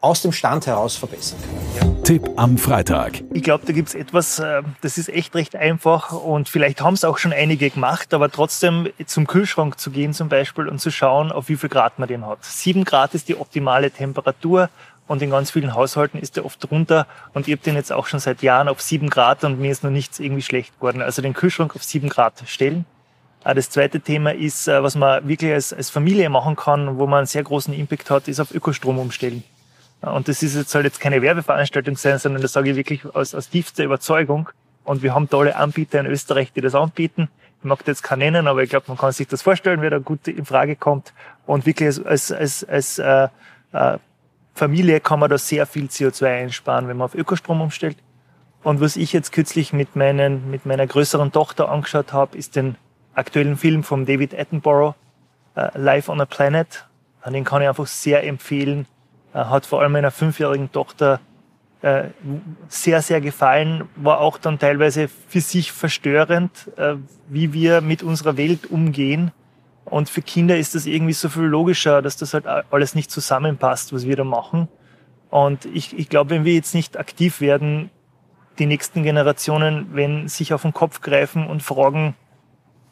aus 0.02 0.20
dem 0.20 0.32
Stand 0.32 0.66
heraus 0.66 0.96
verbessern 0.96 1.38
können. 1.40 1.96
Ja. 1.96 2.02
Tipp 2.02 2.28
am 2.36 2.58
Freitag. 2.58 3.22
Ich 3.32 3.42
glaube, 3.42 3.64
da 3.64 3.72
gibt 3.72 3.88
es 3.88 3.94
etwas, 3.94 4.38
äh, 4.38 4.62
das 4.82 4.98
ist 4.98 5.08
echt 5.08 5.34
recht 5.34 5.56
einfach 5.56 6.12
und 6.12 6.48
vielleicht 6.50 6.82
haben 6.82 6.92
es 6.94 7.04
auch 7.04 7.16
schon 7.16 7.32
einige 7.32 7.70
gemacht, 7.70 8.12
aber 8.12 8.30
trotzdem 8.30 8.88
zum 9.06 9.26
Kühlschrank 9.26 9.78
zu 9.78 9.92
gehen 9.92 10.12
zum 10.12 10.28
Beispiel 10.28 10.68
und 10.68 10.80
zu 10.80 10.90
schauen, 10.90 11.32
auf 11.32 11.48
wie 11.48 11.56
viel 11.56 11.70
Grad 11.70 11.98
man 11.98 12.08
den 12.08 12.26
hat. 12.26 12.44
Sieben 12.44 12.84
Grad 12.84 13.14
ist 13.14 13.28
die 13.28 13.36
optimale 13.36 13.90
Temperatur 13.92 14.68
und 15.06 15.22
in 15.22 15.30
ganz 15.30 15.50
vielen 15.50 15.74
Haushalten 15.74 16.18
ist 16.18 16.36
der 16.36 16.44
oft 16.44 16.62
drunter 16.68 17.06
und 17.34 17.48
ich 17.48 17.52
habe 17.52 17.62
den 17.62 17.74
jetzt 17.74 17.92
auch 17.92 18.06
schon 18.06 18.20
seit 18.20 18.42
Jahren 18.42 18.68
auf 18.68 18.80
sieben 18.80 19.10
Grad 19.10 19.44
und 19.44 19.60
mir 19.60 19.70
ist 19.70 19.84
noch 19.84 19.90
nichts 19.90 20.20
irgendwie 20.20 20.42
schlecht 20.42 20.74
geworden. 20.76 21.02
Also 21.02 21.22
den 21.22 21.34
Kühlschrank 21.34 21.74
auf 21.74 21.84
sieben 21.84 22.08
Grad 22.08 22.42
stellen. 22.46 22.84
Äh, 23.44 23.54
das 23.54 23.70
zweite 23.70 24.00
Thema 24.00 24.34
ist, 24.34 24.68
äh, 24.68 24.82
was 24.82 24.94
man 24.94 25.26
wirklich 25.26 25.52
als, 25.52 25.72
als 25.72 25.90
Familie 25.90 26.28
machen 26.30 26.56
kann, 26.56 26.98
wo 26.98 27.06
man 27.06 27.18
einen 27.18 27.26
sehr 27.26 27.42
großen 27.42 27.74
Impact 27.74 28.10
hat, 28.10 28.28
ist 28.28 28.40
auf 28.40 28.54
Ökostrom 28.54 28.98
umstellen. 28.98 29.42
Und 30.00 30.26
das 30.26 30.42
ist 30.42 30.56
jetzt, 30.56 30.70
soll 30.70 30.84
jetzt 30.84 30.98
keine 30.98 31.22
Werbeveranstaltung 31.22 31.96
sein, 31.96 32.18
sondern 32.18 32.42
das 32.42 32.52
sage 32.52 32.70
ich 32.70 32.76
wirklich 32.76 33.04
aus, 33.14 33.34
aus 33.34 33.48
tiefster 33.48 33.84
Überzeugung. 33.84 34.48
Und 34.84 35.02
wir 35.02 35.14
haben 35.14 35.30
tolle 35.30 35.54
Anbieter 35.54 36.00
in 36.00 36.06
Österreich, 36.06 36.52
die 36.52 36.60
das 36.60 36.74
anbieten. 36.74 37.28
Ich 37.60 37.64
mag 37.64 37.86
jetzt 37.86 38.02
keinen 38.02 38.18
nennen, 38.18 38.48
aber 38.48 38.64
ich 38.64 38.70
glaube, 38.70 38.86
man 38.88 38.98
kann 38.98 39.12
sich 39.12 39.28
das 39.28 39.42
vorstellen, 39.42 39.80
wer 39.80 39.90
da 39.90 39.98
gut 39.98 40.26
in 40.26 40.44
Frage 40.44 40.74
kommt. 40.74 41.12
Und 41.46 41.66
wirklich 41.66 41.86
als, 42.04 42.32
als, 42.32 42.32
als, 42.32 42.64
als 42.64 42.98
äh, 42.98 43.28
äh, 43.72 43.98
Familie 44.54 45.00
kann 45.00 45.20
man 45.20 45.30
da 45.30 45.38
sehr 45.38 45.66
viel 45.66 45.86
CO2 45.86 46.26
einsparen, 46.26 46.88
wenn 46.88 46.96
man 46.96 47.06
auf 47.06 47.14
Ökostrom 47.14 47.60
umstellt. 47.60 47.96
Und 48.62 48.80
was 48.80 48.96
ich 48.96 49.12
jetzt 49.12 49.32
kürzlich 49.32 49.72
mit, 49.72 49.96
meinen, 49.96 50.50
mit 50.50 50.66
meiner 50.66 50.86
größeren 50.86 51.32
Tochter 51.32 51.68
angeschaut 51.70 52.12
habe, 52.12 52.36
ist 52.36 52.54
den 52.54 52.76
aktuellen 53.14 53.56
Film 53.56 53.82
von 53.82 54.06
David 54.06 54.38
Attenborough, 54.38 54.94
äh, 55.56 55.76
Life 55.76 56.10
on 56.10 56.20
a 56.20 56.26
Planet. 56.26 56.86
Den 57.26 57.44
kann 57.44 57.62
ich 57.62 57.68
einfach 57.68 57.86
sehr 57.86 58.24
empfehlen 58.24 58.86
hat 59.34 59.66
vor 59.66 59.80
allem 59.80 59.92
meiner 59.92 60.10
fünfjährigen 60.10 60.70
Tochter 60.72 61.20
äh, 61.80 62.04
sehr, 62.68 63.02
sehr 63.02 63.20
gefallen, 63.20 63.88
war 63.96 64.20
auch 64.20 64.38
dann 64.38 64.58
teilweise 64.58 65.08
für 65.08 65.40
sich 65.40 65.72
verstörend, 65.72 66.70
äh, 66.76 66.94
wie 67.28 67.52
wir 67.52 67.80
mit 67.80 68.02
unserer 68.02 68.36
Welt 68.36 68.70
umgehen. 68.70 69.32
Und 69.84 70.08
für 70.08 70.22
Kinder 70.22 70.56
ist 70.56 70.74
das 70.74 70.86
irgendwie 70.86 71.12
so 71.12 71.28
viel 71.28 71.42
logischer, 71.42 72.02
dass 72.02 72.16
das 72.16 72.34
halt 72.34 72.46
alles 72.46 72.94
nicht 72.94 73.10
zusammenpasst, 73.10 73.92
was 73.92 74.06
wir 74.06 74.16
da 74.16 74.24
machen. 74.24 74.68
Und 75.30 75.64
ich, 75.66 75.98
ich 75.98 76.08
glaube, 76.08 76.30
wenn 76.30 76.44
wir 76.44 76.54
jetzt 76.54 76.74
nicht 76.74 76.98
aktiv 76.98 77.40
werden, 77.40 77.90
die 78.58 78.66
nächsten 78.66 79.02
Generationen, 79.02 79.88
wenn 79.92 80.28
sich 80.28 80.52
auf 80.52 80.62
den 80.62 80.72
Kopf 80.72 81.00
greifen 81.00 81.46
und 81.46 81.62
fragen, 81.62 82.14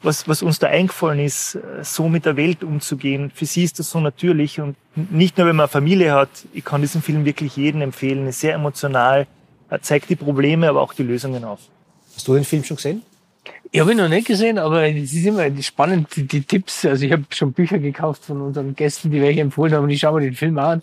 was, 0.03 0.27
was 0.27 0.43
uns 0.43 0.59
da 0.59 0.69
eingefallen 0.69 1.19
ist, 1.21 1.59
so 1.83 2.09
mit 2.09 2.25
der 2.25 2.37
Welt 2.37 2.65
umzugehen. 2.65 3.31
Für 3.35 3.45
sie 3.45 3.65
ist 3.65 3.79
das 3.79 3.91
so 3.91 4.01
natürlich 4.01 4.61
und 4.61 4.77
nicht 4.95 5.37
nur, 5.37 5.47
wenn 5.47 5.57
man 5.57 5.65
eine 5.65 5.69
Familie 5.69 6.13
hat. 6.13 6.31
Ich 6.55 6.65
kann 6.65 6.81
diesen 6.81 7.03
Film 7.03 7.25
wirklich 7.25 7.57
jedem 7.57 7.83
empfehlen. 7.83 8.27
Ist 8.27 8.41
sehr 8.41 8.55
emotional, 8.55 9.27
zeigt 9.83 10.09
die 10.09 10.17
Probleme, 10.17 10.69
aber 10.69 10.81
auch 10.81 10.95
die 10.95 11.03
Lösungen 11.03 11.45
auf. 11.45 11.61
Hast 12.15 12.27
du 12.27 12.35
den 12.35 12.45
Film 12.45 12.65
schon 12.65 12.77
gesehen? 12.77 13.03
Ich 13.73 13.79
habe 13.79 13.93
ihn 13.93 13.99
noch 13.99 14.09
nicht 14.09 14.27
gesehen, 14.27 14.59
aber 14.59 14.89
es 14.89 15.13
ist 15.13 15.25
immer 15.25 15.49
spannend, 15.63 16.17
die, 16.17 16.27
die 16.27 16.43
Tipps. 16.43 16.85
Also 16.85 17.05
ich 17.05 17.13
habe 17.13 17.25
schon 17.31 17.53
Bücher 17.53 17.79
gekauft 17.79 18.25
von 18.25 18.41
unseren 18.41 18.75
Gästen, 18.75 19.13
die 19.13 19.23
welche 19.23 19.43
empfohlen 19.43 19.75
haben 19.75 19.85
und 19.85 19.91
ich 19.91 20.01
schaue 20.01 20.21
mir 20.21 20.27
den 20.27 20.35
Film 20.35 20.59
an. 20.59 20.83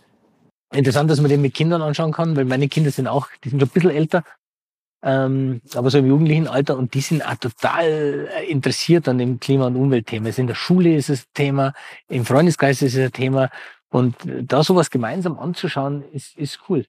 Interessant, 0.73 1.12
dass 1.12 1.19
man 1.19 1.30
den 1.30 1.41
mit 1.41 1.54
Kindern 1.54 1.82
anschauen 1.82 2.13
kann, 2.13 2.38
weil 2.38 2.45
meine 2.45 2.69
Kinder 2.69 2.91
sind 2.91 3.08
auch, 3.08 3.28
die 3.43 3.50
sind 3.50 3.60
schon 3.60 3.69
ein 3.69 3.73
bisschen 3.73 3.91
älter, 3.91 4.23
ähm, 5.04 5.62
aber 5.76 5.89
so 5.89 5.97
im 5.97 6.08
jugendlichen 6.08 6.47
Alter 6.47 6.78
und 6.78 6.93
die 6.93 7.02
sind 7.02 7.26
auch 7.26 7.36
total 7.36 8.30
interessiert 8.47 9.08
an 9.10 9.17
dem 9.17 9.39
Klima- 9.39 9.67
und 9.67 9.76
Umweltthema. 9.76 10.28
Also 10.28 10.41
in 10.41 10.47
der 10.47 10.56
Schule 10.56 10.95
ist 10.95 11.10
es 11.10 11.30
Thema, 11.34 11.73
im 12.08 12.26
Freundeskreis 12.26 12.82
ist 12.82 12.95
es 12.95 13.06
ein 13.06 13.12
Thema 13.12 13.50
und 13.89 14.15
da 14.26 14.63
sowas 14.63 14.89
gemeinsam 14.89 15.38
anzuschauen, 15.38 16.04
ist, 16.13 16.38
ist 16.38 16.60
cool. 16.69 16.86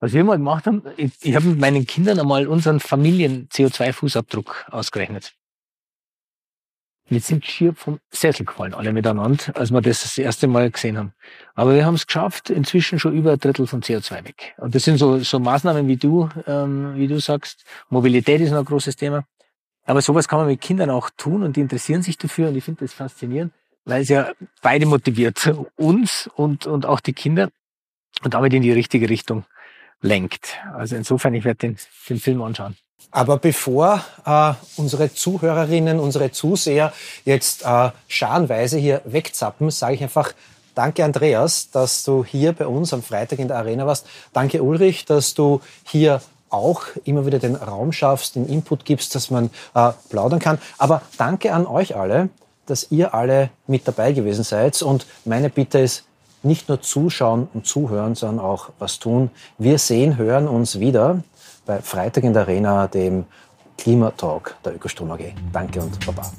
Was 0.00 0.14
wir 0.14 0.24
mal 0.24 0.38
gemacht 0.38 0.66
haben, 0.66 0.82
ich, 0.96 1.12
ich 1.20 1.34
habe 1.34 1.46
mit 1.46 1.60
meinen 1.60 1.86
Kindern 1.86 2.18
einmal 2.18 2.48
unseren 2.48 2.80
Familien-CO2-Fußabdruck 2.80 4.70
ausgerechnet. 4.70 5.34
Wir 7.10 7.20
sind 7.20 7.44
schier 7.44 7.74
vom 7.74 7.98
Sessel 8.10 8.46
gefallen, 8.46 8.72
alle 8.72 8.92
miteinander, 8.92 9.54
als 9.54 9.72
wir 9.72 9.80
das 9.82 10.02
das 10.02 10.16
erste 10.16 10.46
Mal 10.46 10.70
gesehen 10.70 10.96
haben. 10.96 11.12
Aber 11.54 11.74
wir 11.74 11.84
haben 11.84 11.96
es 11.96 12.06
geschafft, 12.06 12.50
inzwischen 12.50 12.98
schon 12.98 13.14
über 13.14 13.32
ein 13.32 13.38
Drittel 13.38 13.66
von 13.66 13.82
CO2 13.82 14.24
weg. 14.24 14.54
Und 14.58 14.74
das 14.74 14.84
sind 14.84 14.96
so, 14.96 15.18
so 15.18 15.38
Maßnahmen, 15.38 15.86
wie 15.88 15.96
du, 15.96 16.30
ähm, 16.46 16.94
wie 16.94 17.08
du 17.08 17.20
sagst. 17.20 17.64
Mobilität 17.90 18.40
ist 18.40 18.52
noch 18.52 18.60
ein 18.60 18.64
großes 18.64 18.96
Thema. 18.96 19.24
Aber 19.84 20.00
sowas 20.00 20.28
kann 20.28 20.38
man 20.38 20.48
mit 20.48 20.60
Kindern 20.60 20.88
auch 20.88 21.10
tun 21.10 21.42
und 21.42 21.56
die 21.56 21.60
interessieren 21.60 22.02
sich 22.02 22.16
dafür 22.16 22.48
und 22.48 22.56
ich 22.56 22.64
finde 22.64 22.84
das 22.84 22.92
faszinierend, 22.92 23.52
weil 23.84 24.02
es 24.02 24.08
ja 24.08 24.30
beide 24.62 24.86
motiviert, 24.86 25.52
uns 25.76 26.30
und, 26.36 26.66
und 26.66 26.86
auch 26.86 27.00
die 27.00 27.12
Kinder 27.12 27.50
und 28.22 28.34
damit 28.34 28.54
in 28.54 28.62
die 28.62 28.72
richtige 28.72 29.10
Richtung 29.10 29.44
lenkt. 30.02 30.58
Also 30.74 30.96
insofern, 30.96 31.34
ich 31.34 31.44
werde 31.44 31.58
den, 31.58 31.76
den 32.08 32.20
Film 32.20 32.42
anschauen. 32.42 32.76
Aber 33.12 33.38
bevor 33.38 34.04
äh, 34.24 34.52
unsere 34.76 35.12
Zuhörerinnen, 35.12 35.98
unsere 35.98 36.30
Zuseher 36.30 36.92
jetzt 37.24 37.64
äh, 37.64 37.90
scharenweise 38.08 38.78
hier 38.78 39.02
wegzappen, 39.04 39.70
sage 39.70 39.94
ich 39.94 40.02
einfach 40.02 40.32
Danke, 40.74 41.04
Andreas, 41.04 41.70
dass 41.70 42.04
du 42.04 42.24
hier 42.24 42.52
bei 42.52 42.66
uns 42.66 42.94
am 42.94 43.02
Freitag 43.02 43.40
in 43.40 43.48
der 43.48 43.58
Arena 43.58 43.86
warst. 43.86 44.06
Danke, 44.32 44.62
Ulrich, 44.62 45.04
dass 45.04 45.34
du 45.34 45.60
hier 45.84 46.22
auch 46.48 46.84
immer 47.04 47.26
wieder 47.26 47.38
den 47.38 47.56
Raum 47.56 47.92
schaffst, 47.92 48.36
den 48.36 48.46
Input 48.46 48.84
gibst, 48.84 49.14
dass 49.14 49.30
man 49.30 49.50
äh, 49.74 49.90
plaudern 50.08 50.38
kann. 50.38 50.58
Aber 50.78 51.02
danke 51.18 51.52
an 51.52 51.66
euch 51.66 51.96
alle, 51.96 52.28
dass 52.66 52.90
ihr 52.90 53.14
alle 53.14 53.50
mit 53.66 53.86
dabei 53.86 54.12
gewesen 54.12 54.44
seid. 54.44 54.80
Und 54.82 55.06
meine 55.24 55.50
Bitte 55.50 55.80
ist, 55.80 56.04
nicht 56.42 56.68
nur 56.68 56.80
zuschauen 56.80 57.48
und 57.52 57.66
zuhören, 57.66 58.14
sondern 58.14 58.44
auch 58.44 58.70
was 58.78 58.98
tun. 58.98 59.30
Wir 59.58 59.78
sehen, 59.78 60.16
hören 60.16 60.48
uns 60.48 60.80
wieder 60.80 61.22
bei 61.66 61.80
Freitag 61.80 62.24
in 62.24 62.32
der 62.32 62.42
Arena, 62.42 62.86
dem 62.86 63.24
Klimatalk 63.76 64.56
der 64.64 64.74
Ökostrom 64.74 65.10
AG. 65.10 65.32
Danke 65.52 65.80
und 65.80 66.04
Baba. 66.04 66.30